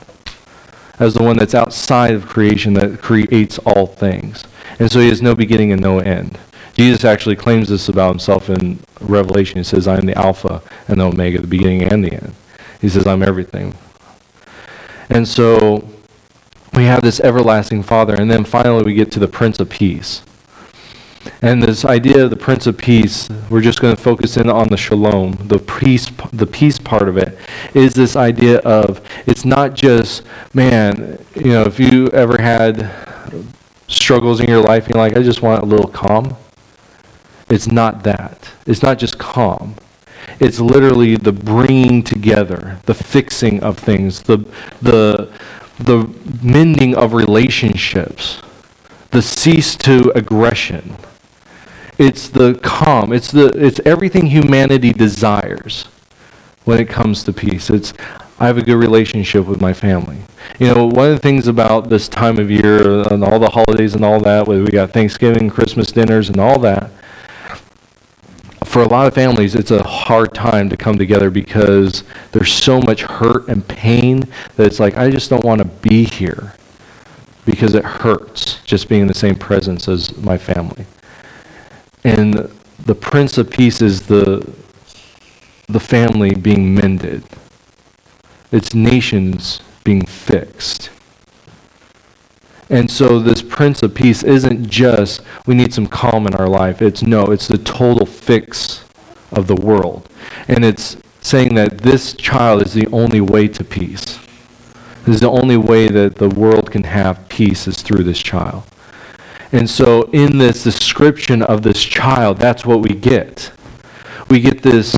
as 0.99 1.13
the 1.13 1.23
one 1.23 1.37
that's 1.37 1.55
outside 1.55 2.15
of 2.15 2.27
creation 2.27 2.73
that 2.75 3.03
creates 3.03 3.59
all 3.59 3.87
things. 3.87 4.45
And 4.79 4.91
so 4.91 4.99
he 4.99 5.11
has 5.11 5.21
no 5.21 5.35
beginning 5.35 5.71
and 5.71 5.83
no 5.83 5.99
end. 5.99 6.39
Jesus 6.73 7.05
actually 7.05 7.37
claims 7.37 7.69
this 7.69 7.91
about 7.91 8.09
himself 8.09 8.49
in 8.49 8.79
Revelation. 9.01 9.59
He 9.59 9.65
says, 9.65 9.87
I 9.87 9.99
am 9.99 10.07
the 10.07 10.17
Alpha 10.17 10.63
and 10.87 10.99
the 10.99 11.05
Omega, 11.05 11.43
the 11.43 11.47
beginning 11.47 11.83
and 11.83 12.03
the 12.03 12.15
end. 12.15 12.35
He 12.81 12.89
says, 12.89 13.07
I'm 13.07 13.23
everything. 13.23 13.75
And 15.11 15.29
so 15.29 15.87
we 16.73 16.85
have 16.85 17.03
this 17.03 17.21
everlasting 17.21 17.83
Father, 17.83 18.15
and 18.15 18.31
then 18.31 18.45
finally 18.45 18.85
we 18.85 18.95
get 18.95 19.13
to 19.13 19.19
the 19.19 19.29
Prince 19.29 19.61
of 19.61 19.69
Peace. 19.69 20.23
And 21.41 21.63
this 21.63 21.85
idea 21.85 22.25
of 22.25 22.31
the 22.31 22.37
Prince 22.37 22.67
of 22.67 22.77
Peace, 22.77 23.29
we're 23.49 23.61
just 23.61 23.81
going 23.81 23.95
to 23.95 24.03
focus 24.03 24.37
in 24.37 24.51
on 24.51 24.69
the 24.69 24.77
shalom, 24.77 25.35
the 25.47 25.61
peace, 25.61 26.11
the 26.33 26.47
peace 26.47 26.81
part 26.81 27.09
of 27.09 27.17
it, 27.17 27.39
is 27.75 27.95
this 27.95 28.17
idea 28.17 28.59
of 28.61 29.01
it's 29.25 29.45
not 29.45 29.75
just, 29.75 30.25
man, 30.53 31.25
you 31.37 31.53
know, 31.53 31.63
if 31.63 31.79
you 31.79 32.09
ever 32.09 32.43
had 32.43 32.91
struggles 33.87 34.41
in 34.41 34.49
your 34.49 34.61
life 34.61 34.87
and 34.87 34.97
you're 34.97 35.05
like, 35.05 35.17
I 35.17 35.23
just 35.23 35.41
want 35.41 35.63
a 35.63 35.67
little 35.67 35.87
calm. 35.87 36.37
It's 37.49 37.69
not 37.69 38.03
that. 38.03 38.51
It's 38.67 38.83
not 38.83 38.99
just 38.99 39.19
calm. 39.19 39.77
It's 40.41 40.59
literally 40.59 41.17
the 41.17 41.33
bringing 41.33 42.03
together, 42.03 42.81
the 42.87 42.95
fixing 42.95 43.63
of 43.63 43.79
things, 43.79 44.23
the, 44.23 44.39
the, 44.83 45.33
the 45.79 46.13
mending 46.43 46.97
of 46.97 47.13
relationships, 47.13 48.43
the 49.13 49.23
cease 49.23 49.77
to 49.77 50.11
aggression 50.17 50.97
it's 51.99 52.29
the 52.29 52.55
calm. 52.63 53.13
It's 53.13 53.31
the 53.33 53.47
it's 53.49 53.81
everything 53.85 54.27
humanity 54.27 54.93
desires 54.93 55.85
when 56.65 56.79
it 56.79 56.89
comes 56.89 57.25
to 57.25 57.33
peace. 57.33 57.71
It's 57.71 57.93
I 58.41 58.47
have 58.47 58.57
a 58.57 58.63
good 58.63 58.77
relationship 58.77 59.47
with 59.47 59.61
my 59.61 59.73
family. 59.73 60.19
You 60.61 60.73
know, 60.73 60.87
one 60.87 61.11
of 61.11 61.15
the 61.15 61.19
things 61.19 61.49
about 61.49 61.89
this 61.89 62.09
time 62.09 62.39
of 62.39 62.51
year 62.51 63.03
and 63.13 63.25
all 63.25 63.41
the 63.41 63.51
holidays 63.51 63.95
and 63.95 64.05
all 64.05 64.21
that, 64.21 64.47
whether 64.47 64.63
we 64.63 64.71
got 64.71 64.93
Thanksgiving, 64.93 65.51
Christmas 65.51 65.91
dinners, 65.91 66.29
and 66.29 66.39
all 66.39 66.61
that, 66.61 66.93
for 68.65 68.83
a 68.83 68.87
lot 68.87 69.09
of 69.09 69.15
families, 69.15 69.57
it's 69.57 69.73
a 69.73 69.83
hard 69.83 70.35
time 70.35 70.69
to 70.69 70.77
come 70.77 70.99
together 70.99 71.31
because 71.31 72.05
there's 72.31 72.53
so 72.53 72.81
much 72.81 73.03
hurt 73.03 73.49
and 73.49 73.67
pain 73.67 74.29
that 74.55 74.67
it's 74.67 74.79
like, 74.79 74.97
I 74.97 75.11
just 75.11 75.31
don't 75.31 75.45
want 75.45 75.61
to 75.61 75.65
be 75.65 76.05
here 76.05 76.55
because 77.45 77.75
it 77.75 77.85
hurts 77.85 78.63
just 78.63 78.89
being 78.89 79.03
in 79.03 79.09
the 79.09 79.15
same 79.15 79.35
presence 79.35 79.89
as 79.89 80.17
my 80.19 80.39
family. 80.39 80.87
And 82.05 82.51
the 82.85 82.95
Prince 82.95 83.39
of 83.39 83.51
Peace 83.51 83.83
is 83.83 84.07
the, 84.07 84.49
the 85.67 85.81
family 85.81 86.35
being 86.35 86.75
mended, 86.75 87.25
it's 88.53 88.75
nations 88.75 89.61
being 89.85 90.07
fixed. 90.07 90.91
And 92.71 92.91
so 92.91 93.19
this 93.19 93.41
Prince 93.43 93.83
of 93.83 93.95
Peace 93.95 94.23
isn't 94.23 94.69
just 94.69 95.23
we 95.47 95.55
need 95.55 95.73
some 95.73 95.87
calm 95.87 96.27
in 96.27 96.35
our 96.35 96.49
life. 96.49 96.83
It's 96.83 97.03
no, 97.03 97.27
it's 97.27 97.49
the 97.49 97.59
total 97.59 98.05
fix 98.05 98.85
of 99.33 99.47
the 99.47 99.55
world. 99.55 100.09
And 100.49 100.65
it's 100.65 100.99
saying 101.21 101.55
that 101.55 101.79
this 101.79 102.15
child 102.15 102.63
is 102.63 102.75
the 102.75 102.87
only 102.89 103.21
way 103.21 103.49
to 103.49 103.65
peace. 103.65 104.19
This 105.05 105.17
is 105.17 105.21
the 105.21 105.31
only 105.31 105.57
way 105.57 105.89
that 105.89 106.17
the 106.17 106.29
world 106.29 106.71
can 106.71 106.85
have 106.85 107.29
peace 107.29 107.67
is 107.67 107.81
through 107.83 108.05
this 108.05 108.21
child. 108.21 108.65
And 109.53 109.69
so, 109.69 110.03
in 110.13 110.39
this 110.39 110.63
description 110.63 111.43
of 111.43 111.63
this 111.63 111.83
child, 111.83 112.39
that's 112.39 112.67
what 112.67 112.81
we 112.81 112.91
get. 112.91 113.51
We 114.29 114.41
get 114.41 114.63
this 114.63 114.95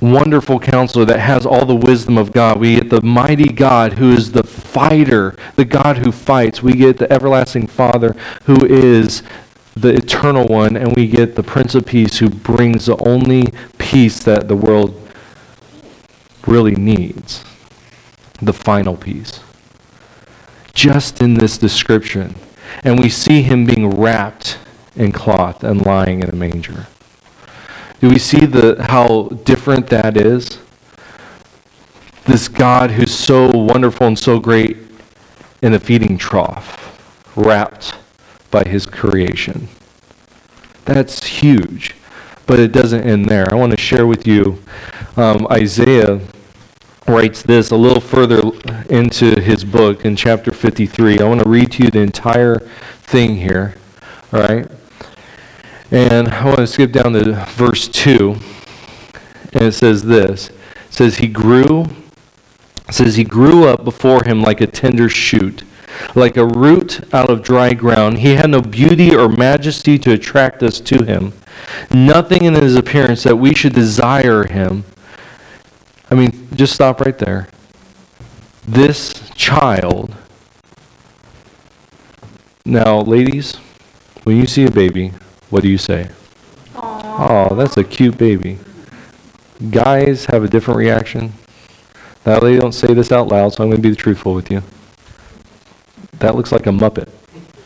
wonderful 0.00 0.60
counselor 0.60 1.04
that 1.06 1.18
has 1.18 1.46
all 1.46 1.64
the 1.64 1.74
wisdom 1.74 2.16
of 2.16 2.32
God. 2.32 2.60
We 2.60 2.76
get 2.76 2.90
the 2.90 3.02
mighty 3.02 3.48
God 3.48 3.94
who 3.94 4.12
is 4.12 4.30
the 4.30 4.44
fighter, 4.44 5.36
the 5.56 5.64
God 5.64 5.98
who 5.98 6.12
fights. 6.12 6.62
We 6.62 6.74
get 6.74 6.98
the 6.98 7.12
everlasting 7.12 7.66
Father 7.66 8.14
who 8.44 8.64
is 8.66 9.22
the 9.74 9.94
eternal 9.94 10.46
one. 10.46 10.76
And 10.76 10.94
we 10.94 11.08
get 11.08 11.34
the 11.34 11.42
Prince 11.42 11.74
of 11.74 11.86
Peace 11.86 12.18
who 12.18 12.28
brings 12.28 12.86
the 12.86 12.96
only 12.98 13.52
peace 13.78 14.20
that 14.20 14.46
the 14.46 14.56
world 14.56 15.00
really 16.46 16.76
needs 16.76 17.44
the 18.40 18.52
final 18.52 18.96
peace. 18.96 19.40
Just 20.74 21.20
in 21.20 21.34
this 21.34 21.56
description 21.58 22.34
and 22.82 22.98
we 22.98 23.08
see 23.08 23.42
him 23.42 23.64
being 23.64 23.90
wrapped 23.90 24.58
in 24.96 25.12
cloth 25.12 25.62
and 25.62 25.84
lying 25.84 26.22
in 26.22 26.30
a 26.30 26.34
manger. 26.34 26.86
Do 28.00 28.08
we 28.08 28.18
see 28.18 28.44
the, 28.44 28.82
how 28.82 29.28
different 29.44 29.86
that 29.88 30.16
is? 30.16 30.58
This 32.24 32.48
God 32.48 32.90
who's 32.90 33.14
so 33.14 33.50
wonderful 33.50 34.06
and 34.06 34.18
so 34.18 34.40
great 34.40 34.78
in 35.62 35.74
a 35.74 35.78
feeding 35.78 36.18
trough, 36.18 37.00
wrapped 37.36 37.94
by 38.50 38.64
his 38.64 38.86
creation. 38.86 39.68
That's 40.84 41.24
huge. 41.24 41.94
But 42.46 42.60
it 42.60 42.72
doesn't 42.72 43.02
end 43.02 43.26
there. 43.26 43.50
I 43.50 43.54
want 43.54 43.72
to 43.72 43.78
share 43.78 44.06
with 44.06 44.26
you 44.26 44.62
um, 45.16 45.46
Isaiah 45.50 46.20
writes 47.06 47.42
this 47.42 47.70
a 47.70 47.76
little 47.76 48.00
further 48.00 48.40
into 48.88 49.40
his 49.40 49.64
book 49.64 50.04
in 50.04 50.16
chapter 50.16 50.50
53. 50.50 51.20
I 51.20 51.24
want 51.24 51.42
to 51.42 51.48
read 51.48 51.72
to 51.72 51.84
you 51.84 51.90
the 51.90 52.00
entire 52.00 52.58
thing 52.58 53.36
here. 53.36 53.74
All 54.32 54.40
right? 54.40 54.70
And 55.90 56.28
I 56.28 56.44
want 56.46 56.58
to 56.58 56.66
skip 56.66 56.92
down 56.92 57.12
to 57.12 57.44
verse 57.50 57.88
2. 57.88 58.36
And 59.52 59.62
it 59.62 59.72
says 59.72 60.02
this. 60.02 60.48
It 60.48 60.56
says 60.90 61.16
he 61.16 61.28
grew 61.28 61.86
says 62.90 63.16
he 63.16 63.24
grew 63.24 63.66
up 63.66 63.84
before 63.84 64.22
him 64.24 64.42
like 64.42 64.60
a 64.60 64.66
tender 64.66 65.08
shoot, 65.08 65.64
like 66.14 66.36
a 66.36 66.46
root 66.46 67.00
out 67.14 67.30
of 67.30 67.42
dry 67.42 67.72
ground. 67.72 68.18
He 68.18 68.34
had 68.34 68.50
no 68.50 68.60
beauty 68.60 69.14
or 69.14 69.28
majesty 69.28 69.98
to 70.00 70.12
attract 70.12 70.62
us 70.62 70.80
to 70.80 71.04
him. 71.04 71.32
Nothing 71.90 72.44
in 72.44 72.54
his 72.54 72.76
appearance 72.76 73.22
that 73.22 73.36
we 73.36 73.54
should 73.54 73.74
desire 73.74 74.44
him. 74.44 74.84
I 76.10 76.14
mean, 76.14 76.48
just 76.54 76.74
stop 76.74 77.00
right 77.00 77.18
there. 77.18 77.48
This 78.66 79.30
child. 79.34 80.14
Now, 82.64 83.00
ladies, 83.00 83.56
when 84.24 84.36
you 84.36 84.46
see 84.46 84.64
a 84.64 84.70
baby, 84.70 85.12
what 85.50 85.62
do 85.62 85.68
you 85.68 85.78
say? 85.78 86.10
Oh, 86.76 87.54
that's 87.54 87.76
a 87.76 87.84
cute 87.84 88.18
baby. 88.18 88.58
Guys 89.70 90.26
have 90.26 90.44
a 90.44 90.48
different 90.48 90.78
reaction. 90.78 91.32
Now, 92.26 92.40
they 92.40 92.56
don't 92.56 92.72
say 92.72 92.94
this 92.94 93.12
out 93.12 93.28
loud, 93.28 93.52
so 93.52 93.62
I'm 93.62 93.70
going 93.70 93.82
to 93.82 93.88
be 93.88 93.94
truthful 93.94 94.34
with 94.34 94.50
you. 94.50 94.62
That 96.20 96.34
looks 96.34 96.52
like 96.52 96.66
a 96.66 96.70
Muppet. 96.70 97.08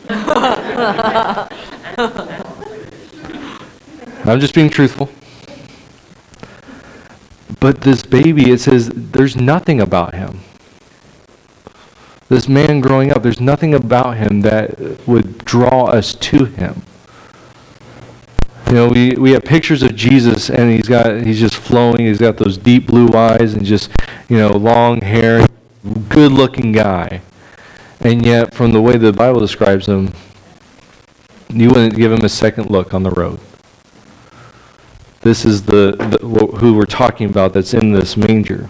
I'm 4.25 4.39
just 4.39 4.53
being 4.53 4.69
truthful. 4.69 5.09
But 7.59 7.81
this 7.81 8.03
baby, 8.03 8.51
it 8.51 8.59
says 8.59 8.89
there's 8.93 9.35
nothing 9.35 9.81
about 9.81 10.13
him. 10.13 10.39
This 12.29 12.47
man 12.47 12.79
growing 12.79 13.11
up, 13.11 13.23
there's 13.23 13.41
nothing 13.41 13.73
about 13.73 14.17
him 14.17 14.41
that 14.41 15.07
would 15.07 15.39
draw 15.39 15.85
us 15.85 16.13
to 16.13 16.45
him. 16.45 16.83
You 18.67 18.73
know, 18.73 18.87
we, 18.87 19.15
we 19.15 19.31
have 19.31 19.43
pictures 19.43 19.81
of 19.81 19.95
Jesus 19.95 20.51
and 20.51 20.71
he's 20.71 20.87
got 20.87 21.23
he's 21.23 21.39
just 21.39 21.55
flowing, 21.55 22.05
he's 22.05 22.19
got 22.19 22.37
those 22.37 22.55
deep 22.55 22.85
blue 22.85 23.09
eyes 23.13 23.55
and 23.55 23.65
just, 23.65 23.89
you 24.29 24.37
know, 24.37 24.51
long 24.51 25.01
hair, 25.01 25.43
good 26.07 26.31
looking 26.31 26.71
guy. 26.71 27.21
And 27.99 28.23
yet 28.23 28.53
from 28.53 28.71
the 28.71 28.81
way 28.81 28.97
the 28.97 29.11
Bible 29.11 29.39
describes 29.39 29.87
him, 29.87 30.13
you 31.49 31.69
wouldn't 31.69 31.95
give 31.95 32.11
him 32.11 32.23
a 32.23 32.29
second 32.29 32.69
look 32.69 32.93
on 32.93 33.01
the 33.01 33.09
road. 33.09 33.39
This 35.21 35.45
is 35.45 35.63
the, 35.63 35.95
the 35.97 36.17
who 36.57 36.73
we're 36.75 36.85
talking 36.85 37.29
about 37.29 37.53
that's 37.53 37.73
in 37.73 37.91
this 37.91 38.15
manger. 38.15 38.69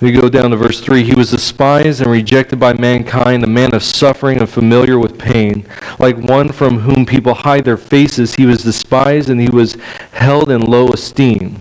We 0.00 0.12
go 0.12 0.28
down 0.28 0.50
to 0.50 0.56
verse 0.56 0.80
3. 0.80 1.04
He 1.04 1.14
was 1.14 1.30
despised 1.30 2.02
and 2.02 2.10
rejected 2.10 2.58
by 2.58 2.72
mankind, 2.74 3.44
a 3.44 3.46
man 3.46 3.74
of 3.74 3.82
suffering 3.82 4.38
and 4.38 4.48
familiar 4.48 4.98
with 4.98 5.18
pain. 5.18 5.66
Like 5.98 6.16
one 6.16 6.50
from 6.50 6.80
whom 6.80 7.06
people 7.06 7.32
hide 7.32 7.64
their 7.64 7.76
faces, 7.76 8.34
he 8.34 8.44
was 8.44 8.62
despised 8.62 9.30
and 9.30 9.40
he 9.40 9.48
was 9.48 9.74
held 10.12 10.50
in 10.50 10.62
low 10.62 10.88
esteem. 10.88 11.60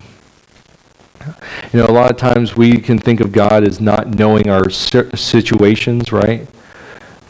You 1.72 1.80
know, 1.80 1.86
a 1.86 1.94
lot 1.94 2.12
of 2.12 2.18
times 2.18 2.56
we 2.56 2.80
can 2.80 2.98
think 2.98 3.22
of 3.22 3.32
God 3.32 3.64
as 3.64 3.80
not 3.80 4.10
knowing 4.10 4.50
our 4.50 4.70
situations, 4.70 6.12
right? 6.12 6.48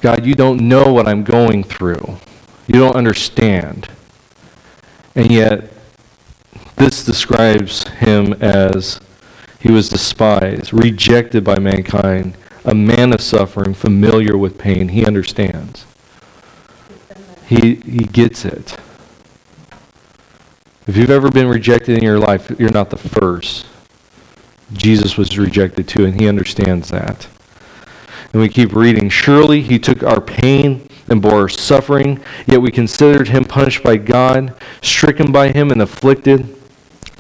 God, 0.02 0.26
you 0.26 0.36
don't 0.36 0.68
know 0.68 0.92
what 0.92 1.08
I'm 1.08 1.24
going 1.24 1.64
through. 1.64 2.18
You 2.68 2.80
don't 2.80 2.96
understand. 2.96 3.90
And 5.16 5.30
yet, 5.32 5.73
this 6.76 7.04
describes 7.06 7.88
him 7.88 8.34
as 8.34 9.00
he 9.60 9.72
was 9.72 9.90
despised, 9.90 10.74
rejected 10.74 11.44
by 11.44 11.60
mankind, 11.60 12.36
a 12.66 12.76
man 12.76 13.14
of 13.14 13.22
suffering, 13.22 13.74
familiar 13.74 14.38
with 14.38 14.58
pain. 14.58 14.90
He 14.90 15.06
understands. 15.06 15.86
He, 17.46 17.76
he 17.76 18.06
gets 18.06 18.46
it. 18.46 18.78
If 20.86 20.98
you've 20.98 21.10
ever 21.10 21.32
been 21.32 21.48
rejected 21.48 21.98
in 21.98 22.04
your 22.04 22.20
life, 22.20 22.52
you're 22.60 22.72
not 22.72 22.90
the 22.90 22.98
first. 22.98 23.66
Jesus 24.74 25.18
was 25.18 25.38
rejected 25.38 25.88
too, 25.88 26.06
and 26.06 26.20
he 26.20 26.28
understands 26.28 26.90
that. 26.90 27.28
And 28.34 28.42
we 28.42 28.50
keep 28.50 28.74
reading. 28.74 29.10
Surely 29.10 29.62
he 29.62 29.78
took 29.80 30.04
our 30.04 30.20
pain 30.20 30.88
and 31.08 31.22
bore 31.22 31.42
our 31.42 31.50
suffering, 31.50 32.22
yet 32.48 32.62
we 32.62 32.72
considered 32.72 33.30
him 33.30 33.46
punished 33.46 33.84
by 33.84 33.98
God, 33.98 34.56
stricken 34.82 35.32
by 35.32 35.52
him, 35.52 35.72
and 35.72 35.82
afflicted. 35.82 36.54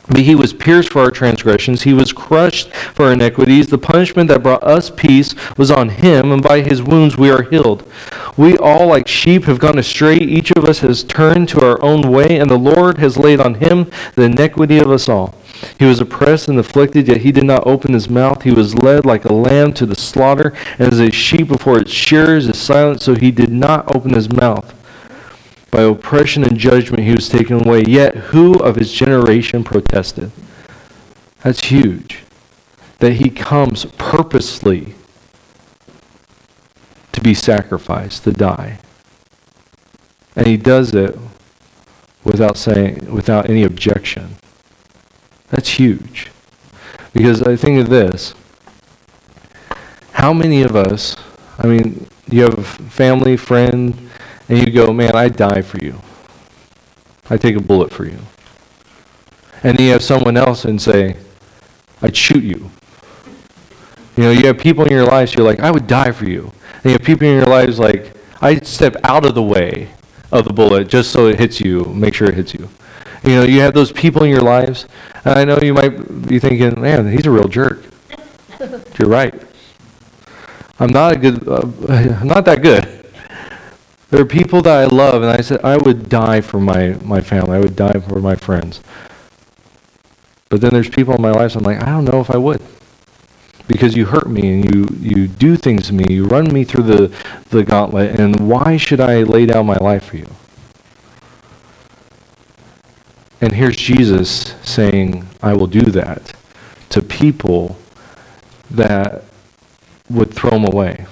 But 0.09 0.21
he 0.21 0.35
was 0.35 0.51
pierced 0.51 0.89
for 0.89 1.01
our 1.01 1.11
transgressions, 1.11 1.83
he 1.83 1.93
was 1.93 2.11
crushed 2.11 2.73
for 2.73 3.05
our 3.05 3.13
iniquities. 3.13 3.67
The 3.67 3.77
punishment 3.77 4.27
that 4.29 4.43
brought 4.43 4.63
us 4.63 4.89
peace 4.89 5.33
was 5.57 5.71
on 5.71 5.89
him, 5.89 6.31
and 6.31 6.43
by 6.43 6.61
his 6.61 6.83
wounds 6.83 7.17
we 7.17 7.31
are 7.31 7.43
healed. 7.43 7.89
We 8.35 8.57
all, 8.57 8.87
like 8.87 9.07
sheep, 9.07 9.45
have 9.45 9.59
gone 9.59 9.79
astray. 9.79 10.17
Each 10.17 10.51
of 10.51 10.65
us 10.65 10.79
has 10.79 11.03
turned 11.03 11.47
to 11.49 11.65
our 11.65 11.81
own 11.81 12.11
way, 12.11 12.37
and 12.37 12.49
the 12.49 12.57
Lord 12.57 12.97
has 12.97 13.17
laid 13.17 13.39
on 13.39 13.55
him 13.55 13.89
the 14.15 14.23
iniquity 14.23 14.77
of 14.77 14.91
us 14.91 15.07
all. 15.07 15.35
He 15.79 15.85
was 15.85 16.01
oppressed 16.01 16.49
and 16.49 16.59
afflicted, 16.59 17.07
yet 17.07 17.21
he 17.21 17.31
did 17.31 17.45
not 17.45 17.65
open 17.65 17.93
his 17.93 18.09
mouth. 18.09 18.41
He 18.41 18.51
was 18.51 18.75
led 18.75 19.05
like 19.05 19.23
a 19.23 19.33
lamb 19.33 19.71
to 19.73 19.85
the 19.85 19.95
slaughter, 19.95 20.53
and 20.77 20.91
as 20.91 20.99
a 20.99 21.11
sheep 21.11 21.47
before 21.47 21.79
its 21.79 21.91
shearers 21.91 22.47
is 22.47 22.57
silent, 22.57 23.01
so 23.01 23.15
he 23.15 23.31
did 23.31 23.51
not 23.51 23.95
open 23.95 24.13
his 24.13 24.29
mouth. 24.29 24.73
By 25.73 25.81
oppression 25.81 26.43
and 26.43 26.55
judgment 26.55 27.01
he 27.01 27.15
was 27.15 27.27
taken 27.27 27.65
away. 27.65 27.83
Yet 27.88 28.15
who 28.15 28.59
of 28.59 28.75
his 28.75 28.91
generation 28.91 29.63
protested? 29.63 30.31
That's 31.41 31.65
huge. 31.65 32.19
That 32.99 33.13
he 33.13 33.31
comes 33.31 33.86
purposely 33.97 34.93
to 37.12 37.21
be 37.21 37.33
sacrificed, 37.33 38.23
to 38.25 38.31
die. 38.31 38.77
And 40.36 40.45
he 40.45 40.57
does 40.57 40.93
it 40.93 41.17
without 42.23 42.55
saying 42.55 43.12
without 43.12 43.49
any 43.49 43.63
objection. 43.63 44.36
That's 45.49 45.69
huge. 45.69 46.29
Because 47.13 47.41
I 47.41 47.55
think 47.55 47.81
of 47.81 47.89
this. 47.89 48.36
How 50.12 50.33
many 50.33 50.62
of 50.62 50.75
us, 50.75 51.15
I 51.57 51.65
mean, 51.65 52.05
you 52.29 52.43
have 52.43 52.59
a 52.59 52.63
family, 52.63 53.38
friend, 53.38 54.02
and 54.49 54.58
you 54.60 54.71
go, 54.71 54.91
man, 54.93 55.15
I'd 55.15 55.36
die 55.36 55.62
for 55.62 55.77
you. 55.79 55.99
I'd 57.29 57.41
take 57.41 57.56
a 57.56 57.62
bullet 57.62 57.91
for 57.91 58.06
you. 58.06 58.19
And 59.63 59.77
then 59.77 59.86
you 59.86 59.91
have 59.93 60.03
someone 60.03 60.36
else 60.36 60.65
and 60.65 60.82
say, 60.82 61.15
I'd 62.01 62.15
shoot 62.15 62.43
you. 62.43 62.69
You 64.17 64.23
know, 64.23 64.32
you 64.32 64.45
have 64.47 64.58
people 64.58 64.84
in 64.84 64.91
your 64.91 65.06
lives, 65.06 65.34
you're 65.34 65.45
like, 65.45 65.62
I 65.62 65.71
would 65.71 65.88
die 65.88 66.12
for 66.12 66.25
you. 66.25 66.51
And 66.75 66.86
you 66.86 66.91
have 66.91 67.03
people 67.03 67.27
in 67.27 67.38
your 67.38 67.45
lives 67.45 67.79
like, 67.79 68.13
I'd 68.41 68.67
step 68.67 68.97
out 69.03 69.25
of 69.25 69.36
the 69.36 69.43
way 69.43 69.89
of 70.32 70.45
the 70.45 70.53
bullet 70.53 70.88
just 70.88 71.12
so 71.12 71.27
it 71.27 71.39
hits 71.39 71.62
you, 71.62 71.86
make 71.86 72.13
sure 72.13 72.27
it 72.27 72.36
hits 72.36 72.53
you. 72.53 72.69
You 73.23 73.36
know, 73.36 73.43
you 73.43 73.62
have 73.62 73.73
those 73.73 73.91
people 73.91 74.23
in 74.23 74.29
your 74.29 74.41
lives, 74.41 74.86
and 75.23 75.39
I 75.39 75.45
know 75.45 75.58
you 75.60 75.73
might 75.73 76.27
be 76.27 76.39
thinking, 76.39 76.79
man, 76.82 77.10
he's 77.10 77.25
a 77.25 77.32
real 77.32 77.47
jerk. 77.47 77.84
You're 78.99 79.08
right. 79.08 79.34
I'm 80.79 80.89
not 80.89 81.13
a 81.13 81.15
good, 81.17 81.47
uh, 81.47 81.62
I'm 81.88 82.27
not 82.36 82.43
that 82.45 82.62
good. 82.62 83.02
There 84.13 84.21
are 84.21 84.26
people 84.26 84.62
that 84.62 84.78
I 84.78 84.86
love, 84.86 85.23
and 85.23 85.32
I 85.32 85.41
said, 85.41 85.62
I 85.63 85.76
would 85.76 86.08
die 86.08 86.39
for 86.41 86.60
my, 86.60 86.89
my 87.04 87.19
family. 87.19 87.58
I 87.58 87.60
would 87.60 87.76
die 87.76 87.93
for 87.93 88.19
my 88.19 88.36
friends. 88.36 88.80
But 90.49 90.62
then 90.62 90.71
there's 90.71 90.88
people 90.88 91.15
in 91.15 91.21
my 91.23 91.32
life, 91.32 91.56
I'm 91.56 91.63
like, 91.63 91.82
I 91.82 91.88
don't 91.88 92.06
know 92.06 92.19
if 92.19 92.30
I 92.30 92.38
would. 92.38 92.62
Because 93.67 93.95
you 93.95 94.06
hurt 94.06 94.30
me 94.30 94.54
and 94.54 94.71
you, 94.71 94.88
you 94.99 95.28
do 95.28 95.58
things 95.58 95.88
to 95.88 95.93
me. 95.95 96.13
You 96.13 96.26
run 96.26 96.54
me 96.54 96.63
through 96.63 96.84
the, 96.84 97.15
the 97.49 97.63
gauntlet, 97.63 98.19
and 98.19 98.47
why 98.47 98.78
should 98.78 98.99
I 98.99 99.23
lay 99.23 99.47
down 99.47 99.65
my 99.65 99.78
life 99.78 100.06
for 100.06 100.17
you? 100.17 100.30
And 103.41 103.52
here's 103.52 103.78
Jesus 103.78 104.54
saying, 104.62 105.28
I 105.41 105.56
will 105.56 105.65
do 105.65 105.86
that 105.86 106.34
to 106.89 107.02
people 107.02 107.80
that 108.69 109.23
would 110.08 110.32
throw 110.32 110.52
him 110.52 110.65
away. 110.65 111.08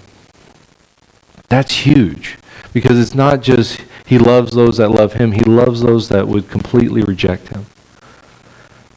That's 1.49 1.71
huge. 1.71 2.37
Because 2.73 2.99
it's 2.99 3.15
not 3.15 3.41
just 3.41 3.81
he 4.05 4.17
loves 4.17 4.53
those 4.53 4.77
that 4.77 4.89
love 4.89 5.13
him, 5.13 5.31
he 5.31 5.43
loves 5.43 5.81
those 5.81 6.09
that 6.09 6.27
would 6.27 6.49
completely 6.49 7.03
reject 7.03 7.49
him. 7.49 7.65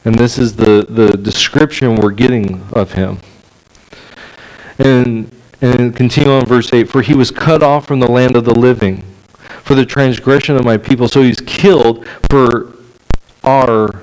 And 0.04 0.14
this 0.16 0.38
is 0.38 0.56
the, 0.56 0.86
the 0.88 1.16
description 1.16 1.96
we're 1.96 2.10
getting 2.10 2.62
of 2.72 2.92
him. 2.92 3.18
And, 4.78 5.34
and 5.60 5.96
continue 5.96 6.32
on 6.32 6.46
verse 6.46 6.72
8 6.72 6.88
For 6.88 7.02
he 7.02 7.14
was 7.14 7.30
cut 7.30 7.62
off 7.62 7.86
from 7.86 8.00
the 8.00 8.10
land 8.10 8.36
of 8.36 8.44
the 8.44 8.54
living 8.54 9.02
for 9.62 9.74
the 9.74 9.86
transgression 9.86 10.56
of 10.56 10.64
my 10.64 10.76
people. 10.76 11.08
So 11.08 11.22
he's 11.22 11.40
killed 11.40 12.06
for 12.30 12.74
our 13.42 14.02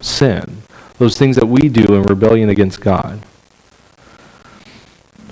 sin, 0.00 0.62
those 0.98 1.18
things 1.18 1.36
that 1.36 1.46
we 1.46 1.68
do 1.68 1.94
in 1.94 2.02
rebellion 2.04 2.48
against 2.48 2.80
God. 2.80 3.22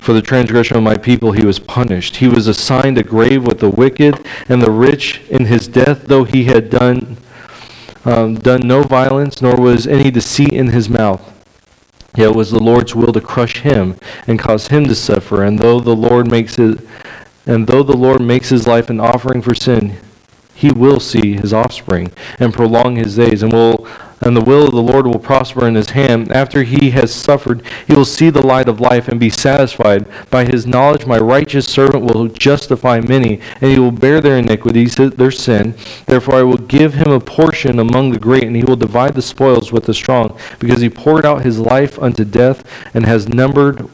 For 0.04 0.12
the 0.12 0.20
transgression 0.20 0.76
of 0.76 0.82
my 0.82 0.98
people 0.98 1.32
he 1.32 1.46
was 1.46 1.58
punished. 1.58 2.16
He 2.16 2.28
was 2.28 2.46
assigned 2.46 2.98
a 2.98 3.02
grave 3.02 3.46
with 3.46 3.60
the 3.60 3.70
wicked 3.70 4.26
and 4.50 4.60
the 4.60 4.70
rich 4.70 5.22
in 5.30 5.46
his 5.46 5.66
death, 5.66 6.08
though 6.08 6.24
he 6.24 6.44
had 6.44 6.68
done, 6.68 7.16
um, 8.04 8.34
done 8.34 8.68
no 8.68 8.82
violence, 8.82 9.40
nor 9.40 9.56
was 9.56 9.86
any 9.86 10.10
deceit 10.10 10.52
in 10.52 10.68
his 10.68 10.90
mouth. 10.90 11.22
Yet 12.14 12.32
it 12.32 12.34
was 12.34 12.50
the 12.50 12.60
Lord's 12.60 12.94
will 12.94 13.14
to 13.14 13.20
crush 13.22 13.60
him 13.60 13.96
and 14.26 14.38
cause 14.38 14.68
him 14.68 14.84
to 14.88 14.94
suffer. 14.94 15.42
And 15.42 15.58
though 15.58 15.80
the 15.80 15.96
Lord 15.96 16.30
makes 16.30 16.58
it, 16.58 16.86
and 17.46 17.66
though 17.66 17.82
the 17.82 17.96
Lord 17.96 18.20
makes 18.20 18.50
his 18.50 18.66
life 18.66 18.90
an 18.90 19.00
offering 19.00 19.40
for 19.40 19.54
sin, 19.54 19.96
he 20.54 20.70
will 20.70 21.00
see 21.00 21.34
his 21.34 21.52
offspring 21.52 22.12
and 22.38 22.54
prolong 22.54 22.96
his 22.96 23.16
days, 23.16 23.42
and 23.42 23.52
will 23.52 23.86
and 24.24 24.34
the 24.34 24.40
will 24.40 24.66
of 24.66 24.72
the 24.72 24.82
Lord 24.82 25.06
will 25.06 25.18
prosper 25.18 25.66
in 25.66 25.74
his 25.74 25.90
hand. 25.90 26.32
After 26.32 26.62
he 26.62 26.90
has 26.90 27.12
suffered, 27.12 27.62
he 27.86 27.94
will 27.94 28.06
see 28.06 28.30
the 28.30 28.46
light 28.46 28.68
of 28.68 28.80
life 28.80 29.06
and 29.06 29.20
be 29.20 29.28
satisfied. 29.28 30.06
By 30.30 30.46
his 30.46 30.66
knowledge, 30.66 31.04
my 31.04 31.18
righteous 31.18 31.66
servant 31.66 32.04
will 32.04 32.28
justify 32.28 33.00
many, 33.00 33.40
and 33.60 33.70
he 33.70 33.78
will 33.78 33.90
bear 33.90 34.22
their 34.22 34.38
iniquities, 34.38 34.94
their 34.94 35.30
sin. 35.30 35.74
Therefore, 36.06 36.36
I 36.36 36.42
will 36.42 36.56
give 36.56 36.94
him 36.94 37.10
a 37.10 37.20
portion 37.20 37.78
among 37.78 38.12
the 38.12 38.18
great, 38.18 38.44
and 38.44 38.56
he 38.56 38.64
will 38.64 38.76
divide 38.76 39.14
the 39.14 39.20
spoils 39.20 39.72
with 39.72 39.84
the 39.84 39.92
strong, 39.92 40.38
because 40.58 40.80
he 40.80 40.88
poured 40.88 41.26
out 41.26 41.44
his 41.44 41.58
life 41.58 41.98
unto 41.98 42.24
death 42.24 42.64
and 42.94 43.04
has 43.04 43.28
numbered 43.28 43.86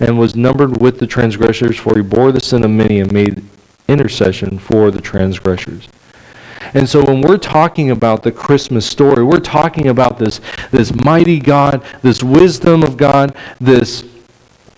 and 0.00 0.18
was 0.18 0.34
numbered 0.34 0.80
with 0.80 0.98
the 0.98 1.06
transgressors, 1.06 1.76
for 1.76 1.94
he 1.94 2.02
bore 2.02 2.32
the 2.32 2.40
sin 2.40 2.64
of 2.64 2.70
many 2.70 3.00
and 3.00 3.12
made 3.12 3.44
intercession 3.86 4.58
for 4.58 4.90
the 4.90 5.00
transgressors. 5.00 5.88
And 6.72 6.88
so 6.88 7.04
when 7.04 7.20
we're 7.20 7.36
talking 7.36 7.90
about 7.90 8.22
the 8.22 8.32
Christmas 8.32 8.86
story, 8.86 9.22
we're 9.22 9.40
talking 9.40 9.88
about 9.88 10.18
this, 10.18 10.40
this 10.70 10.94
mighty 10.94 11.38
God, 11.38 11.84
this 12.02 12.22
wisdom 12.22 12.82
of 12.82 12.96
God, 12.96 13.36
this 13.60 14.04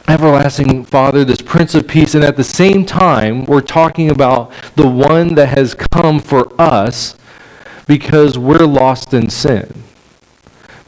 everlasting 0.08 0.84
Father, 0.84 1.24
this 1.24 1.40
Prince 1.40 1.74
of 1.74 1.86
Peace, 1.88 2.14
and 2.14 2.24
at 2.24 2.36
the 2.36 2.44
same 2.44 2.84
time, 2.86 3.44
we're 3.44 3.60
talking 3.60 4.10
about 4.10 4.52
the 4.76 4.88
one 4.88 5.34
that 5.34 5.48
has 5.48 5.74
come 5.74 6.20
for 6.20 6.52
us 6.60 7.16
because 7.86 8.38
we're 8.38 8.66
lost 8.66 9.14
in 9.14 9.30
sin. 9.30 9.82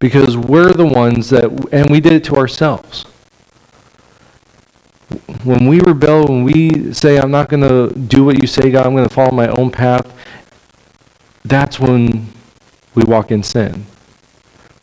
Because 0.00 0.37
we're 0.37 0.72
the 0.72 0.87
ones 0.87 1.30
that, 1.30 1.44
and 1.72 1.90
we 1.90 2.00
did 2.00 2.12
it 2.12 2.24
to 2.24 2.37
ourselves. 2.37 3.04
When 5.42 5.66
we 5.66 5.80
rebel, 5.80 6.26
when 6.26 6.44
we 6.44 6.92
say, 6.92 7.18
I'm 7.18 7.30
not 7.30 7.48
going 7.48 7.62
to 7.62 7.98
do 7.98 8.24
what 8.24 8.40
you 8.40 8.46
say, 8.46 8.70
God, 8.70 8.87
I'm 8.87 8.94
going 8.94 9.08
to 9.08 9.14
follow 9.14 9.32
my 9.32 9.48
own 9.48 9.70
path, 9.70 10.12
that's 11.48 11.78
when 11.78 12.26
we 12.94 13.04
walk 13.04 13.30
in 13.30 13.42
sin. 13.42 13.87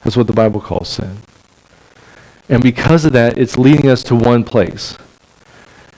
That's 0.03 0.15
what 0.15 0.27
the 0.27 0.33
Bible 0.33 0.61
calls 0.61 0.89
sin. 0.89 1.17
And 2.47 2.61
because 2.61 3.05
of 3.05 3.13
that, 3.13 3.37
it's 3.37 3.57
leading 3.57 3.89
us 3.89 4.03
to 4.03 4.15
one 4.15 4.43
place. 4.43 4.97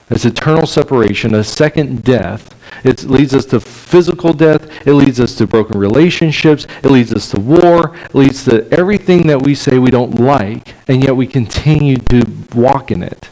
It's 0.10 0.24
eternal 0.24 0.66
separation, 0.66 1.36
a 1.36 1.44
second 1.44 2.04
death. 2.04 2.56
It 2.86 3.04
leads 3.04 3.34
us 3.34 3.46
to 3.48 3.60
physical 3.60 4.32
death. 4.32 4.88
It 4.88 4.94
leads 4.94 5.20
us 5.20 5.36
to 5.36 5.48
broken 5.48 5.78
relationships. 5.78 6.66
It 6.84 6.90
leads 6.90 7.14
us 7.14 7.30
to 7.32 7.40
war. 7.40 7.96
It 7.98 8.16
leads 8.16 8.46
to 8.46 8.66
everything 8.72 9.28
that 9.28 9.42
we 9.42 9.54
say 9.54 9.78
we 9.78 9.92
don't 9.92 10.20
like, 10.20 10.74
and 10.88 11.04
yet 11.04 11.16
we 11.16 11.28
continue 11.28 11.98
to 11.98 12.26
walk 12.56 12.92
in 12.92 13.04
it. 13.04 13.30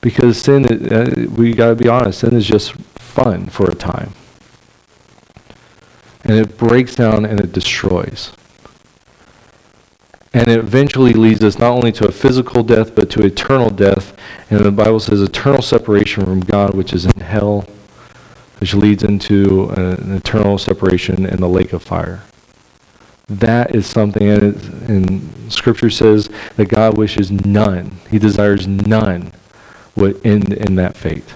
Because 0.00 0.40
sin, 0.40 0.66
uh, 0.92 1.30
we 1.36 1.52
got 1.52 1.68
to 1.68 1.76
be 1.76 1.88
honest, 1.88 2.20
sin 2.20 2.34
is 2.34 2.46
just 2.46 2.72
fun 2.72 3.46
for 3.46 3.70
a 3.70 3.74
time 3.74 4.12
and 6.26 6.34
it 6.40 6.58
breaks 6.58 6.96
down 6.96 7.24
and 7.24 7.38
it 7.38 7.52
destroys. 7.52 8.32
And 10.34 10.48
it 10.48 10.58
eventually 10.58 11.12
leads 11.12 11.42
us 11.44 11.56
not 11.58 11.70
only 11.70 11.92
to 11.92 12.08
a 12.08 12.12
physical 12.12 12.64
death, 12.64 12.96
but 12.96 13.08
to 13.10 13.24
eternal 13.24 13.70
death. 13.70 14.18
And 14.50 14.64
the 14.64 14.72
Bible 14.72 14.98
says 14.98 15.22
eternal 15.22 15.62
separation 15.62 16.24
from 16.24 16.40
God, 16.40 16.74
which 16.74 16.92
is 16.92 17.06
in 17.06 17.20
hell, 17.20 17.64
which 18.58 18.74
leads 18.74 19.04
into 19.04 19.70
an 19.70 20.16
eternal 20.16 20.58
separation 20.58 21.26
in 21.26 21.40
the 21.40 21.48
lake 21.48 21.72
of 21.72 21.82
fire. 21.82 22.24
That 23.28 23.74
is 23.74 23.86
something, 23.86 24.28
and, 24.28 24.56
and 24.88 25.52
Scripture 25.52 25.90
says 25.90 26.28
that 26.56 26.66
God 26.66 26.98
wishes 26.98 27.30
none, 27.30 27.98
He 28.10 28.18
desires 28.18 28.66
none 28.66 29.32
would 29.94 30.24
end 30.26 30.52
in 30.52 30.74
that 30.74 30.96
fate. 30.96 31.34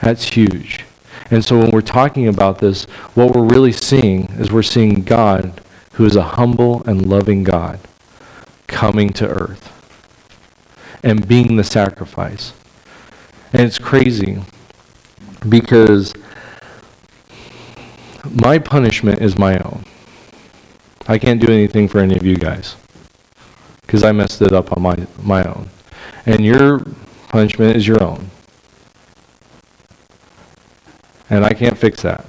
That's 0.00 0.24
huge. 0.24 0.84
And 1.30 1.44
so 1.44 1.58
when 1.58 1.70
we're 1.70 1.82
talking 1.82 2.28
about 2.28 2.58
this, 2.60 2.84
what 3.14 3.34
we're 3.34 3.44
really 3.46 3.72
seeing 3.72 4.26
is 4.38 4.52
we're 4.52 4.62
seeing 4.62 5.02
God, 5.04 5.60
who 5.94 6.06
is 6.06 6.16
a 6.16 6.22
humble 6.22 6.82
and 6.84 7.06
loving 7.06 7.44
God, 7.44 7.80
coming 8.68 9.10
to 9.14 9.28
earth 9.28 9.72
and 11.04 11.26
being 11.28 11.56
the 11.56 11.64
sacrifice. 11.64 12.54
And 13.52 13.62
it's 13.62 13.78
crazy 13.78 14.42
Because 15.48 16.14
my 18.30 18.58
punishment 18.58 19.22
is 19.22 19.38
my 19.38 19.58
own. 19.58 19.84
I 21.08 21.18
can't 21.18 21.40
do 21.40 21.48
anything 21.52 21.88
for 21.88 22.00
any 22.00 22.16
of 22.16 22.26
you 22.26 22.36
guys 22.36 22.76
because 23.82 24.04
I 24.04 24.12
messed 24.12 24.42
it 24.42 24.52
up 24.52 24.76
on 24.76 24.82
my, 24.82 24.96
my 25.22 25.44
own. 25.44 25.70
And 26.26 26.44
your 26.44 26.80
punishment 27.28 27.76
is 27.76 27.86
your 27.88 28.02
own. 28.02 28.30
And 31.34 31.44
I 31.44 31.52
can't 31.52 31.76
fix 31.76 32.02
that. 32.02 32.24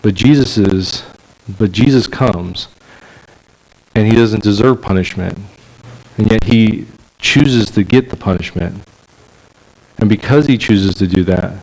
But 0.00 0.14
Jesus 0.14 0.56
is, 0.56 1.04
but 1.58 1.70
Jesus 1.70 2.06
comes 2.06 2.68
and 3.94 4.06
he 4.06 4.16
doesn't 4.16 4.42
deserve 4.42 4.80
punishment. 4.80 5.38
And 6.16 6.32
yet 6.32 6.44
he 6.44 6.86
chooses 7.18 7.70
to 7.72 7.84
get 7.84 8.08
the 8.08 8.16
punishment. 8.16 8.82
And 9.98 10.08
because 10.08 10.46
he 10.46 10.56
chooses 10.56 10.94
to 10.94 11.06
do 11.06 11.24
that, 11.24 11.62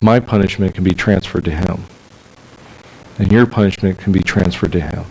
my 0.00 0.18
punishment 0.18 0.74
can 0.74 0.82
be 0.82 0.92
transferred 0.92 1.44
to 1.44 1.52
him. 1.52 1.84
And 3.20 3.30
your 3.30 3.46
punishment 3.46 3.98
can 3.98 4.12
be 4.12 4.24
transferred 4.24 4.72
to 4.72 4.80
him. 4.80 5.04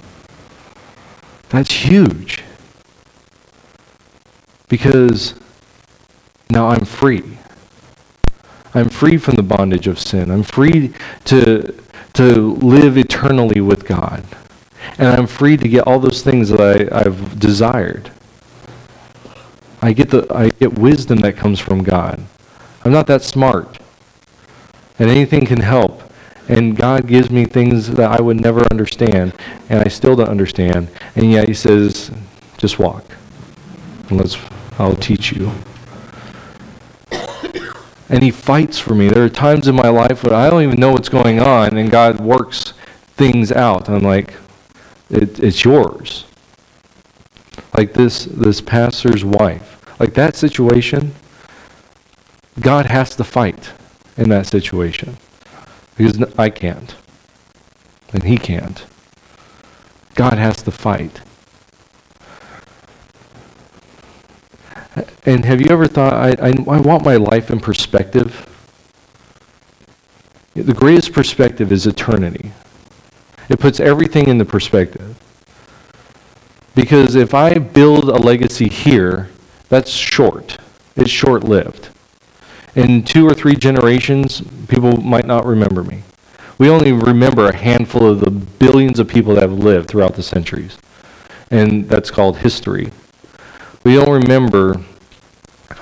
That's 1.48 1.72
huge. 1.72 2.44
Because 4.68 5.36
now 6.50 6.68
I'm 6.68 6.84
free. 6.84 7.38
I'm 8.74 8.90
free 8.90 9.18
from 9.18 9.36
the 9.36 9.44
bondage 9.44 9.88
of 9.88 10.00
sin. 10.00 10.32
I'm 10.32 10.44
free 10.44 10.94
to, 11.26 11.76
to 12.14 12.54
live 12.56 12.98
eternally 12.98 13.62
with 13.62 13.86
God. 13.86 14.24
And 14.98 15.08
I'm 15.08 15.28
free 15.28 15.58
to 15.58 15.68
get 15.68 15.86
all 15.86 16.00
those 16.00 16.22
things 16.22 16.50
that 16.50 16.62
I, 16.62 17.00
I've 17.00 17.40
desired. 17.40 18.12
I 19.82 19.94
get, 19.94 20.10
the, 20.10 20.28
I 20.34 20.50
get 20.50 20.78
wisdom 20.78 21.20
that 21.20 21.36
comes 21.36 21.60
from 21.60 21.84
God. 21.84 22.24
I'm 22.86 22.92
not 22.92 23.08
that 23.08 23.24
smart. 23.24 23.80
And 25.00 25.10
anything 25.10 25.46
can 25.46 25.60
help. 25.60 26.04
And 26.48 26.76
God 26.76 27.08
gives 27.08 27.30
me 27.30 27.46
things 27.46 27.92
that 27.92 28.12
I 28.12 28.22
would 28.22 28.40
never 28.40 28.62
understand, 28.72 29.34
and 29.70 29.80
I 29.80 29.88
still 29.88 30.16
don't 30.16 30.30
understand. 30.30 30.90
And 31.16 31.32
yet 31.32 31.48
He 31.48 31.54
says, 31.54 32.12
just 32.58 32.78
walk. 32.80 33.06
And 34.10 34.18
let's, 34.18 34.38
I'll 34.78 34.96
teach 34.96 35.32
you. 35.32 35.52
And 38.12 38.22
He 38.22 38.30
fights 38.30 38.78
for 38.78 38.94
me. 38.94 39.08
There 39.08 39.24
are 39.24 39.30
times 39.30 39.68
in 39.68 39.76
my 39.76 39.88
life 39.88 40.24
where 40.24 40.34
I 40.34 40.50
don't 40.50 40.62
even 40.64 40.80
know 40.80 40.92
what's 40.92 41.10
going 41.10 41.40
on, 41.40 41.78
and 41.78 41.90
God 41.90 42.20
works 42.20 42.74
things 43.16 43.52
out. 43.52 43.90
I'm 43.90 44.04
like, 44.04 44.34
it, 45.10 45.40
it's 45.40 45.64
yours. 45.64 46.26
Like 47.76 47.94
this, 47.94 48.26
this 48.26 48.60
pastor's 48.62 49.24
wife. 49.24 49.82
Like 50.00 50.14
that 50.16 50.36
situation, 50.36 51.14
God 52.60 52.86
has 52.88 53.16
to 53.16 53.24
fight 53.24 53.72
in 54.18 54.30
that 54.30 54.46
situation. 54.46 55.18
Because 55.96 56.22
I 56.38 56.50
can't. 56.50 56.96
And 58.14 58.24
he 58.24 58.38
can't. 58.38 58.86
God 60.16 60.38
has 60.38 60.62
to 60.64 60.72
fight. 60.72 61.22
And 65.26 65.46
have 65.46 65.62
you 65.62 65.68
ever 65.70 65.88
thought, 65.88 66.14
I, 66.14 66.30
I, 66.50 66.50
I 66.50 66.80
want 66.80 67.06
my 67.06 67.16
life 67.16 67.52
in 67.52 67.60
perspective? 67.60 68.48
The 70.54 70.74
greatest 70.74 71.14
perspective 71.14 71.72
is 71.72 71.88
eternity. 71.88 72.52
It 73.50 73.60
puts 73.60 73.80
everything 73.80 74.28
into 74.28 74.46
perspective. 74.46 75.18
Because 76.76 77.16
if 77.16 77.34
I 77.34 77.56
build 77.58 78.10
a 78.10 78.16
legacy 78.16 78.70
here, 78.70 79.30
that's 79.70 79.92
short. 79.92 80.58
It's 80.96 81.10
short 81.10 81.44
lived. 81.44 81.90
In 82.76 83.04
two 83.04 83.28
or 83.28 83.34
three 83.34 83.56
generations, 83.56 84.42
people 84.68 84.98
might 84.98 85.26
not 85.26 85.46
remember 85.46 85.84
me. 85.84 86.04
We 86.58 86.70
only 86.70 86.92
remember 86.92 87.48
a 87.48 87.56
handful 87.56 88.08
of 88.08 88.20
the 88.20 88.30
billions 88.30 89.00
of 89.00 89.08
people 89.08 89.36
that 89.36 89.42
have 89.42 89.52
lived 89.52 89.90
throughout 89.90 90.16
the 90.16 90.24
centuries. 90.24 90.78
And 91.50 91.90
that's 91.90 92.12
called 92.12 92.38
history. 92.38 92.92
We 93.84 93.96
don't 93.96 94.12
remember. 94.12 94.82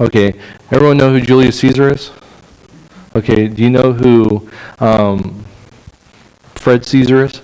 Okay, 0.01 0.33
everyone 0.71 0.95
know 0.95 1.11
who 1.11 1.19
Julius 1.19 1.59
Caesar 1.59 1.91
is? 1.91 2.11
Okay, 3.17 3.49
do 3.49 3.61
you 3.61 3.69
know 3.69 3.91
who 3.91 4.49
um, 4.79 5.43
Fred 6.55 6.85
Caesar 6.85 7.25
is? 7.25 7.41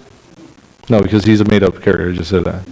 No, 0.90 1.02
because 1.02 1.26
he's 1.26 1.42
a 1.42 1.46
made 1.46 1.64
up 1.64 1.82
character. 1.82 2.12
I 2.12 2.16
just 2.16 2.30
said 2.30 2.46
that. 2.46 2.66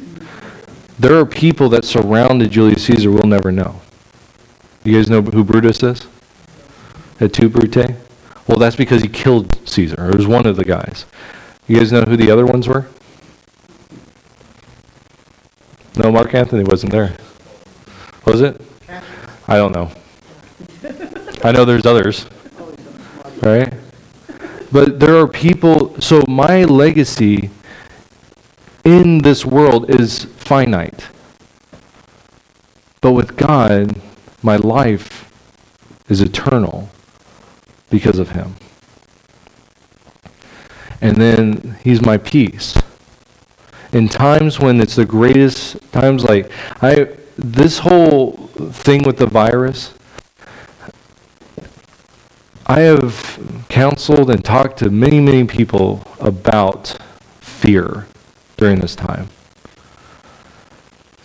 There 0.97 1.19
are 1.19 1.25
people 1.25 1.67
that 1.69 1.83
surrounded 1.83 2.51
Julius 2.51 2.85
Caesar 2.85 3.11
we'll 3.11 3.23
never 3.23 3.51
know. 3.51 3.81
You 4.85 4.93
guys 4.93 5.09
know 5.09 5.21
who 5.21 5.43
Brutus 5.43 5.83
is? 5.83 6.07
Et 7.19 7.33
tu, 7.33 7.49
Brute? 7.49 7.95
Well, 8.47 8.59
that's 8.59 8.77
because 8.77 9.01
he 9.01 9.09
killed 9.09 9.67
Caesar. 9.67 10.09
It 10.11 10.15
was 10.15 10.27
one 10.27 10.45
of 10.45 10.55
the 10.55 10.63
guys. 10.63 11.05
You 11.67 11.79
guys 11.79 11.91
know 11.91 12.03
who 12.03 12.15
the 12.15 12.31
other 12.31 12.45
ones 12.45 12.69
were? 12.69 12.87
No, 15.97 16.09
Mark 16.09 16.33
Anthony 16.33 16.63
wasn't 16.63 16.93
there. 16.93 17.17
Was 18.25 18.39
it? 18.39 18.61
I 19.47 19.57
don't 19.57 19.73
know. 19.73 19.91
I 21.43 21.51
know 21.51 21.65
there's 21.65 21.85
others. 21.85 22.25
Right? 23.41 23.73
But 24.71 24.99
there 24.99 25.17
are 25.17 25.27
people, 25.27 25.99
so 26.01 26.23
my 26.27 26.63
legacy 26.63 27.49
in 28.83 29.19
this 29.19 29.45
world 29.45 29.89
is 29.89 30.25
finite. 30.25 31.07
But 33.01 33.11
with 33.11 33.35
God, 33.35 34.01
my 34.41 34.55
life 34.55 35.29
is 36.09 36.21
eternal 36.21 36.89
because 37.89 38.19
of 38.19 38.29
him. 38.29 38.55
And 41.01 41.17
then 41.17 41.77
he's 41.83 42.01
my 42.01 42.17
peace. 42.17 42.77
In 43.91 44.07
times 44.07 44.59
when 44.59 44.81
it's 44.81 44.95
the 44.95 45.05
greatest 45.05 45.79
times 45.91 46.23
like 46.23 46.49
I 46.81 47.09
this 47.37 47.79
whole 47.79 48.33
thing 48.71 49.03
with 49.03 49.17
the 49.17 49.27
virus 49.27 49.93
I 52.65 52.81
have 52.81 53.65
counseled 53.67 54.29
and 54.29 54.43
talked 54.43 54.79
to 54.79 54.89
many, 54.89 55.19
many 55.19 55.43
people 55.43 56.01
about 56.19 56.97
fear 57.41 58.07
during 58.55 58.79
this 58.79 58.95
time. 58.95 59.27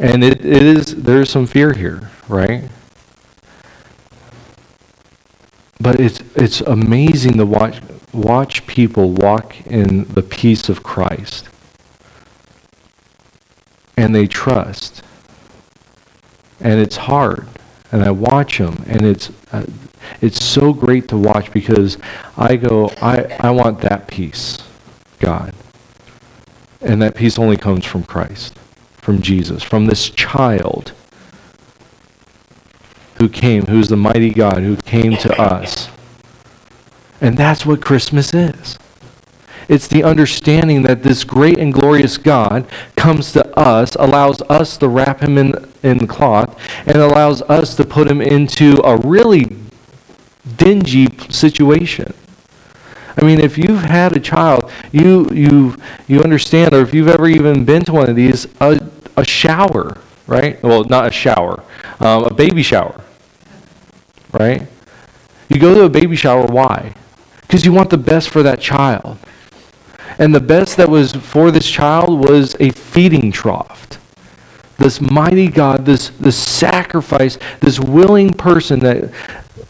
And 0.00 0.24
it, 0.24 0.44
it 0.44 0.62
is 0.62 0.96
there's 0.96 1.30
some 1.30 1.46
fear 1.46 1.72
here, 1.72 2.10
right? 2.28 2.68
But 5.80 6.00
it's 6.00 6.20
it's 6.34 6.60
amazing 6.60 7.36
to 7.38 7.46
watch 7.46 7.80
watch 8.12 8.66
people 8.66 9.10
walk 9.12 9.64
in 9.66 10.04
the 10.14 10.22
peace 10.22 10.68
of 10.68 10.82
Christ. 10.82 11.48
And 13.96 14.14
they 14.14 14.26
trust. 14.26 15.02
And 16.60 16.80
it's 16.80 16.96
hard. 16.96 17.46
And 17.92 18.02
I 18.02 18.10
watch 18.10 18.58
them 18.58 18.84
and 18.86 19.06
it's 19.06 19.30
uh, 19.52 19.64
it's 20.20 20.42
so 20.44 20.72
great 20.72 21.08
to 21.08 21.16
watch 21.16 21.52
because 21.52 21.98
I 22.36 22.56
go 22.56 22.90
I 23.00 23.22
I 23.40 23.50
want 23.50 23.80
that 23.80 24.06
peace, 24.06 24.58
God. 25.20 25.54
And 26.80 27.00
that 27.02 27.14
peace 27.14 27.38
only 27.38 27.56
comes 27.56 27.84
from 27.84 28.04
Christ, 28.04 28.56
from 28.98 29.20
Jesus, 29.22 29.62
from 29.62 29.86
this 29.86 30.10
child 30.10 30.92
who 33.16 33.28
came, 33.28 33.66
who's 33.66 33.88
the 33.88 33.96
mighty 33.96 34.30
God 34.30 34.58
who 34.58 34.76
came 34.76 35.16
to 35.18 35.40
us. 35.40 35.88
And 37.20 37.36
that's 37.36 37.66
what 37.66 37.82
Christmas 37.82 38.32
is. 38.32 38.78
It's 39.68 39.88
the 39.88 40.04
understanding 40.04 40.82
that 40.82 41.02
this 41.02 41.24
great 41.24 41.58
and 41.58 41.74
glorious 41.74 42.16
God 42.16 42.66
comes 42.96 43.32
to 43.32 43.58
us, 43.58 43.96
allows 43.96 44.40
us 44.42 44.78
to 44.78 44.88
wrap 44.88 45.20
him 45.20 45.36
in, 45.36 45.52
in 45.82 46.06
cloth, 46.06 46.58
and 46.86 46.96
allows 46.96 47.42
us 47.42 47.74
to 47.76 47.84
put 47.84 48.10
him 48.10 48.20
into 48.20 48.80
a 48.84 48.96
really 48.98 49.56
dingy 50.56 51.08
situation. 51.28 52.12
I 53.16 53.24
mean, 53.24 53.40
if 53.40 53.58
you've 53.58 53.82
had 53.82 54.16
a 54.16 54.20
child, 54.20 54.70
you 54.92 55.28
you 55.32 55.76
you 56.06 56.22
understand, 56.22 56.72
or 56.72 56.80
if 56.80 56.94
you've 56.94 57.08
ever 57.08 57.28
even 57.28 57.64
been 57.64 57.84
to 57.84 57.92
one 57.92 58.08
of 58.08 58.16
these, 58.16 58.46
a, 58.60 58.80
a 59.16 59.24
shower, 59.24 59.98
right? 60.26 60.62
Well, 60.62 60.84
not 60.84 61.06
a 61.06 61.10
shower, 61.10 61.62
um, 62.00 62.24
a 62.24 62.34
baby 62.34 62.62
shower, 62.62 63.00
right? 64.32 64.68
You 65.48 65.58
go 65.58 65.74
to 65.74 65.84
a 65.84 65.88
baby 65.88 66.14
shower, 66.14 66.46
why? 66.46 66.94
Because 67.40 67.64
you 67.64 67.72
want 67.72 67.90
the 67.90 67.98
best 67.98 68.28
for 68.28 68.42
that 68.42 68.60
child. 68.60 69.18
And 70.18 70.34
the 70.34 70.40
best 70.40 70.76
that 70.76 70.88
was 70.88 71.12
for 71.12 71.50
this 71.50 71.68
child 71.68 72.20
was 72.20 72.56
a 72.60 72.70
feeding 72.70 73.32
trough. 73.32 73.88
This 74.78 75.00
mighty 75.00 75.48
God, 75.48 75.84
this, 75.84 76.10
this 76.10 76.36
sacrifice, 76.36 77.36
this 77.60 77.78
willing 77.80 78.32
person 78.32 78.78
that 78.80 79.12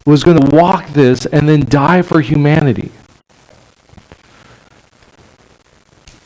was 0.07 0.23
going 0.23 0.39
to 0.39 0.55
walk 0.55 0.89
this 0.91 1.27
and 1.27 1.49
then 1.49 1.65
die 1.65 2.03
for 2.03 2.21
humanity. 2.21 2.93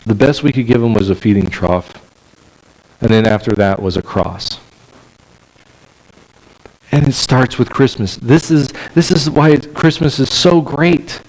The 0.04 0.14
best 0.16 0.42
we 0.42 0.52
could 0.52 0.66
give 0.66 0.82
him 0.82 0.94
was 0.94 1.10
a 1.10 1.14
feeding 1.14 1.46
trough. 1.46 1.92
And 3.00 3.10
then 3.10 3.24
after 3.24 3.52
that 3.52 3.80
was 3.80 3.96
a 3.96 4.02
cross. 4.02 4.58
And 6.90 7.08
it 7.08 7.14
starts 7.14 7.58
with 7.58 7.70
Christmas. 7.70 8.16
This 8.16 8.50
is, 8.50 8.68
this 8.94 9.10
is 9.10 9.30
why 9.30 9.56
Christmas 9.56 10.18
is 10.18 10.32
so 10.32 10.60
great. 10.60 11.22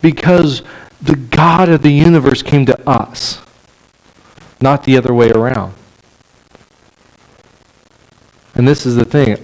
Because 0.00 0.62
the 1.02 1.16
God 1.16 1.68
of 1.68 1.82
the 1.82 1.90
universe 1.90 2.42
came 2.42 2.64
to 2.66 2.88
us, 2.88 3.42
not 4.60 4.84
the 4.84 4.96
other 4.96 5.12
way 5.12 5.30
around. 5.30 5.74
And 8.56 8.66
this 8.66 8.86
is 8.86 8.96
the 8.96 9.04
thing 9.04 9.36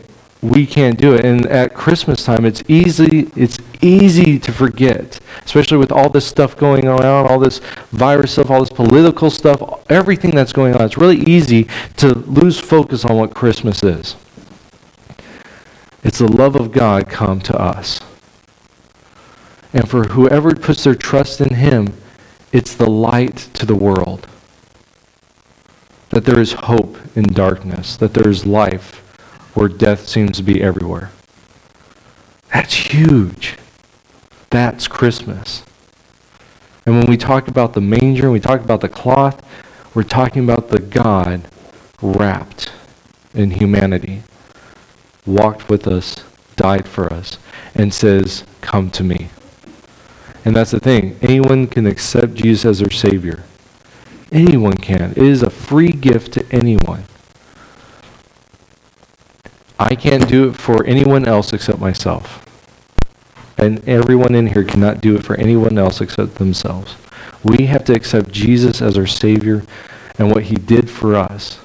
we 0.43 0.67
can't 0.67 0.99
do 0.99 1.15
it. 1.15 1.25
And 1.25 1.47
at 1.47 1.73
Christmas 1.73 2.25
time, 2.25 2.45
it's 2.45 2.63
easy, 2.69 3.31
it's 3.37 3.59
easy 3.81 4.39
to 4.41 4.53
forget, 4.53 5.21
especially 5.45 5.79
with 5.79 5.93
all 5.93 6.11
this 6.11 6.27
stuff 6.27 6.57
going 6.57 6.87
around, 6.87 7.29
all 7.29 7.39
this 7.39 7.61
virus 7.93 8.33
stuff, 8.33 8.51
all 8.51 8.61
this 8.61 8.71
political 8.71 9.31
stuff, 9.31 9.63
everything 9.89 10.35
that's 10.35 10.53
going 10.53 10.75
on. 10.75 10.83
It's 10.83 10.99
really 10.99 11.21
easy 11.21 11.69
to 11.99 12.15
lose 12.15 12.59
focus 12.59 13.05
on 13.05 13.17
what 13.17 13.35
Christmas 13.35 13.85
is. 13.85 14.17
It's 16.03 16.19
the 16.19 16.31
love 16.31 16.57
of 16.57 16.73
God 16.73 17.09
come 17.09 17.41
to 17.43 17.57
us. 17.57 18.01
And 19.73 19.89
for 19.89 20.05
whoever 20.05 20.55
puts 20.55 20.83
their 20.83 20.97
trust 20.97 21.41
in 21.41 21.55
Him, 21.55 21.95
it's 22.51 22.75
the 22.75 22.91
light 22.91 23.37
to 23.55 23.65
the 23.65 23.77
world. 23.77 24.27
That 26.11 26.25
there 26.25 26.41
is 26.41 26.53
hope 26.53 26.99
in 27.17 27.25
darkness, 27.33 27.97
that 27.97 28.13
there 28.13 28.29
is 28.29 28.45
life 28.45 29.02
where 29.55 29.69
death 29.69 30.07
seems 30.07 30.37
to 30.39 30.43
be 30.43 30.63
everywhere. 30.63 31.11
That's 32.53 32.75
huge. 32.75 33.57
That's 34.51 34.89
Christmas. 34.89 35.65
And 36.85 36.99
when 36.99 37.07
we 37.07 37.17
talk 37.17 37.49
about 37.49 37.75
the 37.75 37.81
manger, 37.81 38.25
and 38.25 38.33
we 38.33 38.41
talk 38.41 38.61
about 38.61 38.81
the 38.81 38.89
cloth, 38.89 39.45
we're 39.95 40.03
talking 40.03 40.45
about 40.45 40.69
the 40.69 40.81
God 40.81 41.43
wrapped 42.01 42.73
in 43.35 43.53
humanity, 43.53 44.23
walked 45.25 45.69
with 45.69 45.87
us, 45.87 46.25
died 46.57 46.89
for 46.89 47.13
us, 47.13 47.39
and 47.75 47.93
says, 47.95 48.45
Come 48.61 48.91
to 48.91 49.05
me. 49.05 49.29
And 50.45 50.57
that's 50.57 50.73
the 50.73 50.81
thing. 50.81 51.17
Anyone 51.23 51.67
can 51.69 51.87
accept 51.87 52.35
Jesus 52.35 52.65
as 52.65 52.79
their 52.81 52.91
Savior. 52.91 53.45
Anyone 54.33 54.77
can. 54.77 55.13
It 55.13 55.19
is 55.19 55.43
a 55.43 55.51
free 55.51 55.93
gift 55.93 56.33
to 56.35 56.47
anyone. 56.51 57.05
I 59.83 59.97
can't 59.97 60.29
do 60.29 60.49
it 60.49 60.55
for 60.55 60.85
anyone 60.85 61.27
else 61.27 61.53
except 61.53 61.81
myself. 61.81 62.47
And 63.59 63.87
everyone 63.89 64.35
in 64.37 64.47
here 64.47 64.63
cannot 64.63 65.01
do 65.01 65.17
it 65.17 65.25
for 65.25 65.35
anyone 65.35 65.77
else 65.77 66.01
except 66.01 66.37
themselves. 66.37 66.95
We 67.43 67.67
have 67.67 67.85
to 67.87 67.95
accept 67.95 68.31
Jesus 68.31 68.81
as 68.81 68.97
our 68.97 69.09
Savior 69.09 69.65
and 70.19 70.31
what 70.31 70.45
He 70.45 70.55
did 70.55 70.89
for 70.89 71.17
us. 71.17 71.59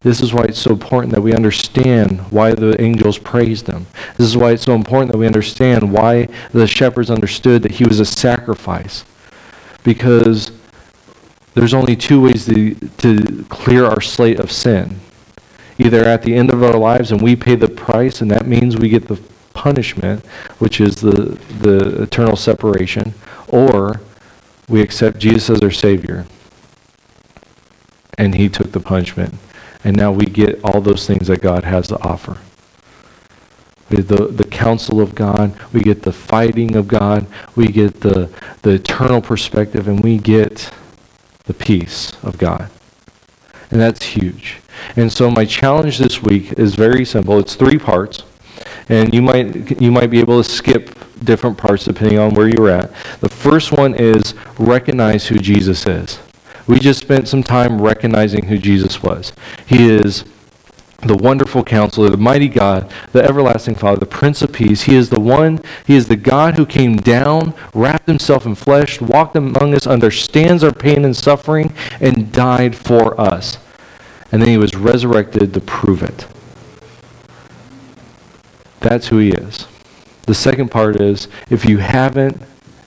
This 0.00 0.22
is 0.22 0.32
why 0.32 0.44
it's 0.44 0.58
so 0.58 0.70
important 0.70 1.12
that 1.12 1.20
we 1.20 1.34
understand 1.34 2.20
why 2.30 2.54
the 2.54 2.80
angels 2.80 3.18
praised 3.18 3.66
Him. 3.66 3.86
This 4.16 4.26
is 4.26 4.38
why 4.38 4.52
it's 4.52 4.64
so 4.64 4.74
important 4.74 5.12
that 5.12 5.18
we 5.18 5.26
understand 5.26 5.92
why 5.92 6.28
the 6.52 6.66
shepherds 6.66 7.10
understood 7.10 7.62
that 7.62 7.72
He 7.72 7.84
was 7.84 8.00
a 8.00 8.06
sacrifice. 8.06 9.04
Because 9.84 10.50
there's 11.52 11.74
only 11.74 11.94
two 11.94 12.22
ways 12.22 12.46
to, 12.46 12.74
to 12.74 13.44
clear 13.50 13.84
our 13.84 14.00
slate 14.00 14.40
of 14.40 14.50
sin 14.50 14.98
either 15.80 16.04
at 16.04 16.22
the 16.22 16.34
end 16.34 16.52
of 16.52 16.62
our 16.62 16.76
lives 16.76 17.10
and 17.10 17.20
we 17.20 17.34
pay 17.34 17.54
the 17.54 17.68
price, 17.68 18.20
and 18.20 18.30
that 18.30 18.46
means 18.46 18.76
we 18.76 18.88
get 18.88 19.08
the 19.08 19.20
punishment, 19.54 20.24
which 20.58 20.80
is 20.80 20.96
the, 20.96 21.38
the 21.60 22.02
eternal 22.02 22.36
separation, 22.36 23.14
or 23.48 24.00
we 24.68 24.80
accept 24.80 25.18
Jesus 25.18 25.50
as 25.50 25.60
our 25.62 25.70
Savior, 25.70 26.26
and 28.18 28.34
He 28.34 28.48
took 28.48 28.72
the 28.72 28.80
punishment. 28.80 29.34
And 29.82 29.96
now 29.96 30.12
we 30.12 30.26
get 30.26 30.62
all 30.62 30.80
those 30.82 31.06
things 31.06 31.28
that 31.28 31.40
God 31.40 31.64
has 31.64 31.88
to 31.88 31.98
offer. 32.02 32.38
The, 33.88 34.28
the 34.28 34.44
counsel 34.44 35.00
of 35.00 35.14
God, 35.14 35.58
we 35.72 35.80
get 35.80 36.02
the 36.02 36.12
fighting 36.12 36.76
of 36.76 36.86
God, 36.86 37.26
we 37.56 37.68
get 37.68 38.02
the, 38.02 38.30
the 38.62 38.72
eternal 38.72 39.20
perspective, 39.20 39.88
and 39.88 40.04
we 40.04 40.18
get 40.18 40.70
the 41.46 41.54
peace 41.54 42.12
of 42.22 42.38
God. 42.38 42.70
And 43.70 43.80
that's 43.80 44.02
huge. 44.04 44.58
And 44.96 45.12
so 45.12 45.30
my 45.30 45.44
challenge 45.44 45.98
this 45.98 46.22
week 46.22 46.52
is 46.58 46.74
very 46.74 47.04
simple. 47.04 47.38
It's 47.38 47.54
three 47.54 47.78
parts. 47.78 48.24
And 48.88 49.14
you 49.14 49.22
might 49.22 49.80
you 49.80 49.92
might 49.92 50.10
be 50.10 50.18
able 50.18 50.42
to 50.42 50.48
skip 50.48 50.98
different 51.24 51.56
parts 51.56 51.84
depending 51.84 52.18
on 52.18 52.34
where 52.34 52.48
you're 52.48 52.70
at. 52.70 52.92
The 53.20 53.28
first 53.28 53.72
one 53.72 53.94
is 53.94 54.34
recognize 54.58 55.26
who 55.26 55.38
Jesus 55.38 55.86
is. 55.86 56.18
We 56.66 56.78
just 56.78 57.00
spent 57.00 57.28
some 57.28 57.42
time 57.42 57.80
recognizing 57.80 58.46
who 58.46 58.58
Jesus 58.58 59.02
was. 59.02 59.32
He 59.66 59.88
is 59.88 60.24
the 61.02 61.16
wonderful 61.16 61.64
counselor, 61.64 62.10
the 62.10 62.16
mighty 62.16 62.48
God, 62.48 62.92
the 63.12 63.22
everlasting 63.22 63.74
Father, 63.74 64.00
the 64.00 64.06
Prince 64.06 64.42
of 64.42 64.52
Peace. 64.52 64.82
He 64.82 64.96
is 64.96 65.10
the 65.10 65.20
one, 65.20 65.60
He 65.86 65.96
is 65.96 66.08
the 66.08 66.16
God 66.16 66.56
who 66.56 66.66
came 66.66 66.96
down, 66.96 67.54
wrapped 67.72 68.06
himself 68.06 68.44
in 68.44 68.54
flesh, 68.54 69.00
walked 69.00 69.36
among 69.36 69.74
us, 69.74 69.86
understands 69.86 70.62
our 70.62 70.72
pain 70.72 71.04
and 71.04 71.16
suffering, 71.16 71.72
and 72.00 72.30
died 72.32 72.76
for 72.76 73.18
us 73.20 73.58
and 74.32 74.40
then 74.40 74.48
he 74.48 74.58
was 74.58 74.74
resurrected 74.74 75.52
to 75.54 75.60
prove 75.60 76.02
it. 76.02 76.26
That's 78.80 79.08
who 79.08 79.18
he 79.18 79.30
is. 79.30 79.66
The 80.26 80.34
second 80.34 80.70
part 80.70 81.00
is 81.00 81.28
if 81.50 81.64
you 81.64 81.78
haven't 81.78 82.40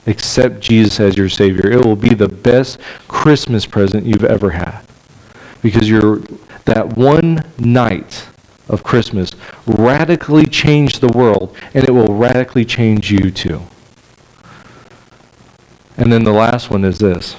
accept 0.06 0.60
Jesus 0.60 1.00
as 1.00 1.16
your 1.16 1.28
Savior, 1.28 1.70
it 1.70 1.84
will 1.84 1.96
be 1.96 2.14
the 2.14 2.28
best 2.28 2.80
Christmas 3.08 3.66
present 3.66 4.06
you've 4.06 4.24
ever 4.24 4.50
had. 4.50 4.80
Because 5.62 5.88
you're 5.88 6.22
that 6.64 6.96
one 6.96 7.44
night 7.58 8.28
of 8.68 8.82
Christmas 8.82 9.32
radically 9.66 10.46
changed 10.46 11.00
the 11.00 11.08
world, 11.08 11.56
and 11.74 11.86
it 11.86 11.92
will 11.92 12.14
radically 12.14 12.64
change 12.64 13.10
you 13.10 13.30
too. 13.30 13.60
And 15.96 16.12
then 16.12 16.24
the 16.24 16.32
last 16.32 16.70
one 16.70 16.84
is 16.84 16.98
this 16.98 17.36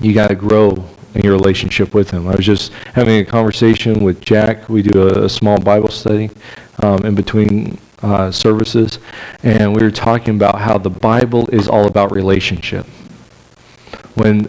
you 0.00 0.14
got 0.14 0.28
to 0.28 0.34
grow 0.34 0.84
in 1.14 1.22
your 1.22 1.32
relationship 1.32 1.94
with 1.94 2.10
Him. 2.10 2.26
I 2.26 2.34
was 2.34 2.46
just 2.46 2.72
having 2.94 3.20
a 3.20 3.24
conversation 3.24 4.02
with 4.02 4.20
Jack. 4.20 4.68
We 4.68 4.82
do 4.82 5.08
a, 5.08 5.24
a 5.24 5.28
small 5.28 5.58
Bible 5.60 5.90
study 5.90 6.30
um, 6.82 7.04
in 7.04 7.14
between 7.14 7.78
uh, 8.02 8.30
services, 8.30 8.98
and 9.42 9.76
we 9.76 9.82
were 9.82 9.90
talking 9.90 10.34
about 10.34 10.60
how 10.60 10.78
the 10.78 10.90
Bible 10.90 11.48
is 11.50 11.68
all 11.68 11.86
about 11.86 12.12
relationship. 12.12 12.86
When 14.14 14.48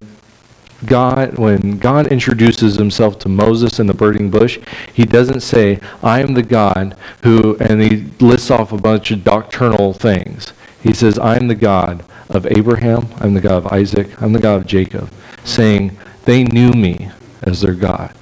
God, 0.85 1.37
when 1.37 1.77
God 1.77 2.07
introduces 2.07 2.75
himself 2.75 3.19
to 3.19 3.29
Moses 3.29 3.79
in 3.79 3.87
the 3.87 3.93
burning 3.93 4.29
bush, 4.29 4.59
he 4.93 5.05
doesn't 5.05 5.41
say, 5.41 5.79
I 6.01 6.21
am 6.21 6.33
the 6.33 6.43
God 6.43 6.95
who, 7.23 7.57
and 7.57 7.81
he 7.81 8.05
lists 8.19 8.51
off 8.51 8.71
a 8.71 8.77
bunch 8.77 9.11
of 9.11 9.23
doctrinal 9.23 9.93
things. 9.93 10.53
He 10.81 10.93
says, 10.93 11.17
I 11.17 11.37
am 11.37 11.47
the 11.47 11.55
God 11.55 12.03
of 12.29 12.45
Abraham, 12.47 13.07
I'm 13.19 13.33
the 13.33 13.41
God 13.41 13.65
of 13.65 13.67
Isaac, 13.67 14.21
I'm 14.21 14.33
the 14.33 14.39
God 14.39 14.61
of 14.61 14.67
Jacob, 14.67 15.09
saying, 15.43 15.97
they 16.25 16.43
knew 16.43 16.71
me 16.71 17.09
as 17.41 17.61
their 17.61 17.73
God. 17.73 18.15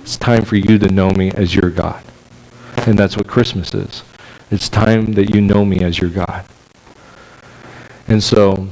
It's 0.00 0.16
time 0.16 0.44
for 0.44 0.56
you 0.56 0.78
to 0.78 0.88
know 0.88 1.10
me 1.10 1.30
as 1.32 1.54
your 1.54 1.70
God. 1.70 2.02
And 2.86 2.98
that's 2.98 3.16
what 3.16 3.26
Christmas 3.26 3.74
is. 3.74 4.02
It's 4.50 4.68
time 4.68 5.12
that 5.14 5.34
you 5.34 5.40
know 5.40 5.64
me 5.64 5.80
as 5.80 5.98
your 5.98 6.10
God. 6.10 6.44
And 8.06 8.22
so, 8.22 8.68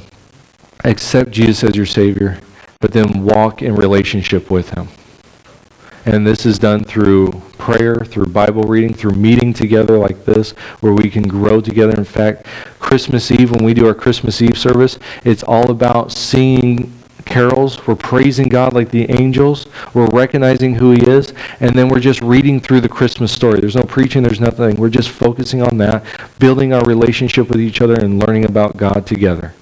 accept 0.85 1.31
Jesus 1.33 1.64
as 1.64 1.77
your 1.77 1.87
Savior, 1.87 2.39
but 2.85 2.93
then 2.93 3.24
walk 3.24 3.62
in 3.62 3.74
relationship 3.74 4.51
with 4.51 4.68
Him. 4.74 4.89
And 6.05 6.26
this 6.26 6.45
is 6.45 6.59
done 6.59 6.85
through 6.85 7.32
prayer, 7.57 7.97
through 7.97 8.26
Bible 8.26 8.64
reading, 8.64 8.93
through 8.93 9.14
meeting 9.14 9.55
together 9.55 9.97
like 9.97 10.26
this, 10.26 10.51
where 10.82 10.93
we 10.93 11.09
can 11.09 11.26
grow 11.26 11.62
together. 11.62 11.95
In 11.95 12.05
fact, 12.05 12.45
Christmas 12.80 13.30
Eve, 13.30 13.53
when 13.53 13.64
we 13.64 13.72
do 13.72 13.87
our 13.87 13.95
Christmas 13.95 14.43
Eve 14.43 14.59
service, 14.59 14.99
it's 15.24 15.43
all 15.43 15.70
about 15.70 16.12
seeing 16.12 16.93
carols. 17.24 17.87
We're 17.87 17.97
praising 17.97 18.51
God 18.51 18.74
like 18.74 18.91
the 18.91 19.11
angels. 19.11 19.66
We're 19.95 20.09
recognizing 20.09 20.74
who 20.74 20.91
He 20.91 21.07
is. 21.07 21.32
And 21.61 21.74
then 21.74 21.89
we're 21.89 22.01
just 22.01 22.20
reading 22.20 22.61
through 22.61 22.82
the 22.82 22.89
Christmas 22.91 23.32
story. 23.32 23.61
There's 23.61 23.76
no 23.76 23.85
preaching, 23.85 24.22
there's 24.22 24.41
nothing. 24.41 24.76
We're 24.76 24.91
just 24.91 25.09
focusing 25.09 25.62
on 25.62 25.78
that, 25.78 26.05
building 26.39 26.74
our 26.74 26.85
relationship 26.85 27.49
with 27.49 27.62
each 27.62 27.80
other, 27.80 27.95
and 27.95 28.18
learning 28.18 28.45
about 28.45 28.76
God 28.76 29.07
together. 29.07 29.55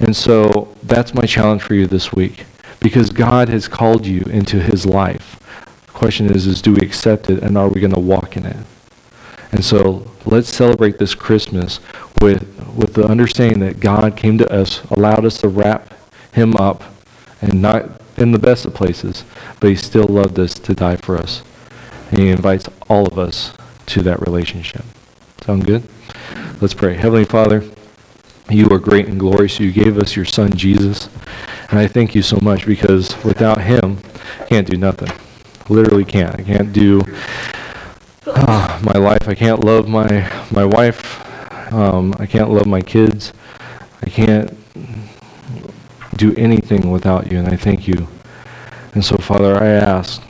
And 0.00 0.14
so 0.14 0.74
that's 0.82 1.14
my 1.14 1.22
challenge 1.22 1.62
for 1.62 1.74
you 1.74 1.86
this 1.86 2.12
week. 2.12 2.44
Because 2.80 3.10
God 3.10 3.48
has 3.48 3.66
called 3.66 4.06
you 4.06 4.22
into 4.30 4.60
His 4.60 4.86
life. 4.86 5.40
The 5.86 5.92
question 5.92 6.30
is, 6.34 6.46
is 6.46 6.62
do 6.62 6.74
we 6.74 6.86
accept 6.86 7.28
it 7.28 7.42
and 7.42 7.58
are 7.58 7.68
we 7.68 7.80
going 7.80 7.94
to 7.94 8.00
walk 8.00 8.36
in 8.36 8.46
it? 8.46 8.56
And 9.50 9.64
so 9.64 10.10
let's 10.24 10.54
celebrate 10.54 10.98
this 10.98 11.14
Christmas 11.14 11.80
with, 12.20 12.46
with 12.76 12.94
the 12.94 13.06
understanding 13.06 13.60
that 13.60 13.80
God 13.80 14.16
came 14.16 14.38
to 14.38 14.52
us, 14.52 14.82
allowed 14.90 15.24
us 15.24 15.38
to 15.38 15.48
wrap 15.48 15.94
him 16.32 16.56
up 16.56 16.84
and 17.40 17.60
not 17.62 18.00
in 18.16 18.32
the 18.32 18.38
best 18.38 18.66
of 18.66 18.74
places, 18.74 19.24
but 19.60 19.70
he 19.70 19.76
still 19.76 20.06
loved 20.06 20.38
us 20.38 20.54
to 20.54 20.74
die 20.74 20.96
for 20.96 21.16
us. 21.16 21.42
And 22.10 22.20
he 22.20 22.28
invites 22.28 22.68
all 22.88 23.06
of 23.06 23.18
us 23.18 23.56
to 23.86 24.02
that 24.02 24.20
relationship. 24.20 24.84
Sound 25.42 25.66
good? 25.66 25.88
Let's 26.60 26.74
pray. 26.74 26.94
Heavenly 26.94 27.24
Father, 27.24 27.64
you 28.50 28.68
are 28.70 28.78
great 28.78 29.08
and 29.08 29.18
glorious. 29.18 29.60
You 29.60 29.72
gave 29.72 29.98
us 29.98 30.16
your 30.16 30.24
son 30.24 30.54
Jesus. 30.54 31.08
And 31.70 31.78
I 31.78 31.86
thank 31.86 32.14
you 32.14 32.22
so 32.22 32.38
much 32.40 32.66
because 32.66 33.22
without 33.24 33.60
him, 33.60 33.98
I 34.40 34.44
can't 34.44 34.66
do 34.68 34.76
nothing. 34.76 35.10
Literally 35.68 36.04
can't. 36.04 36.38
I 36.38 36.42
can't 36.42 36.72
do 36.72 37.02
ah, 38.26 38.80
my 38.82 38.98
life. 38.98 39.28
I 39.28 39.34
can't 39.34 39.60
love 39.60 39.88
my, 39.88 40.30
my 40.50 40.64
wife. 40.64 41.24
Um, 41.72 42.14
I 42.18 42.26
can't 42.26 42.50
love 42.50 42.66
my 42.66 42.80
kids. 42.80 43.32
I 44.02 44.08
can't 44.08 44.56
do 46.16 46.34
anything 46.36 46.90
without 46.90 47.30
you, 47.30 47.38
and 47.38 47.48
I 47.48 47.56
thank 47.56 47.86
you. 47.86 48.08
And 48.94 49.04
so, 49.04 49.16
Father, 49.18 49.56
I 49.62 49.68
ask 49.68 50.22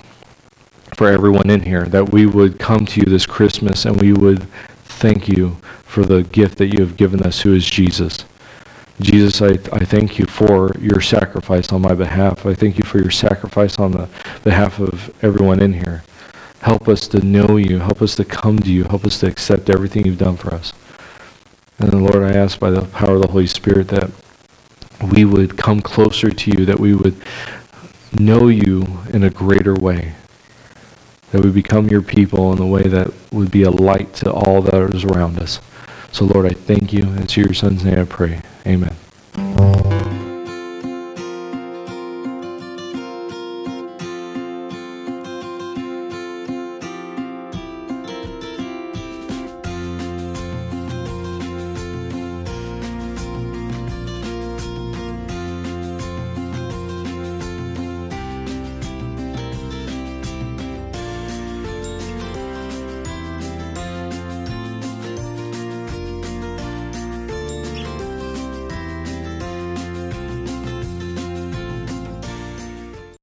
for 0.95 1.09
everyone 1.09 1.49
in 1.49 1.63
here 1.63 1.85
that 1.85 2.11
we 2.11 2.27
would 2.27 2.59
come 2.59 2.85
to 2.85 3.01
you 3.01 3.07
this 3.07 3.25
Christmas 3.25 3.85
and 3.85 4.01
we 4.01 4.13
would 4.13 4.47
thank 4.99 5.29
you 5.29 5.57
for 5.85 6.05
the 6.05 6.23
gift 6.25 6.59
that 6.59 6.67
you 6.67 6.81
have 6.81 6.97
given 6.97 7.23
us, 7.23 7.41
who 7.41 7.55
is 7.55 7.69
Jesus. 7.69 8.25
Jesus, 9.01 9.41
I, 9.41 9.53
I 9.73 9.85
thank 9.85 10.19
you 10.19 10.27
for 10.27 10.73
your 10.79 11.01
sacrifice 11.01 11.73
on 11.73 11.83
my 11.83 11.95
behalf. 11.95 12.45
I 12.45 12.55
thank 12.55 12.79
you 12.79 12.85
for 12.85 12.99
your 12.99 13.13
sacrifice 13.13 13.79
on 13.79 13.93
the 13.93 14.09
behalf 14.43 14.81
of 14.81 15.15
everyone 15.23 15.61
in 15.61 15.73
here. 15.73 16.03
Help 16.61 16.89
us 16.89 17.07
to 17.09 17.25
know 17.25 17.57
you. 17.57 17.79
Help 17.79 18.03
us 18.03 18.17
to 18.17 18.25
come 18.25 18.59
to 18.59 18.73
you. 18.73 18.85
Help 18.85 19.05
us 19.05 19.21
to 19.21 19.29
accept 19.29 19.71
everything 19.71 20.05
you've 20.05 20.19
done 20.19 20.37
for 20.37 20.53
us. 20.53 20.73
And 21.79 21.91
then, 21.91 22.03
Lord, 22.03 22.25
I 22.25 22.33
ask 22.33 22.59
by 22.59 22.71
the 22.71 22.83
power 22.83 23.15
of 23.15 23.23
the 23.23 23.29
Holy 23.29 23.47
Spirit 23.47 23.89
that 23.89 24.11
we 25.13 25.25
would 25.25 25.57
come 25.57 25.81
closer 25.81 26.31
to 26.31 26.51
you, 26.51 26.65
that 26.65 26.81
we 26.81 26.95
would 26.95 27.15
know 28.19 28.49
you 28.49 28.85
in 29.13 29.23
a 29.23 29.31
greater 29.31 29.77
way, 29.77 30.15
that 31.33 31.45
we 31.45 31.51
become 31.51 31.89
your 31.89 32.03
people 32.03 32.53
in 32.53 32.59
a 32.59 32.67
way 32.67 32.83
that 32.83 33.13
would 33.33 33.51
be 33.51 33.63
a 33.63 33.71
light 33.71 34.15
to 34.15 34.33
all 34.33 34.63
that 34.63 34.95
is 34.95 35.05
around 35.05 35.39
us. 35.39 35.61
So, 36.13 36.25
Lord, 36.25 36.47
I 36.47 36.51
thank 36.51 36.93
you. 36.93 37.03
And 37.03 37.21
it's 37.21 37.37
your 37.37 37.53
son's 37.55 37.85
name 37.85 37.99
I 37.99 38.05
pray. 38.05 38.41
Amen. 38.67 38.97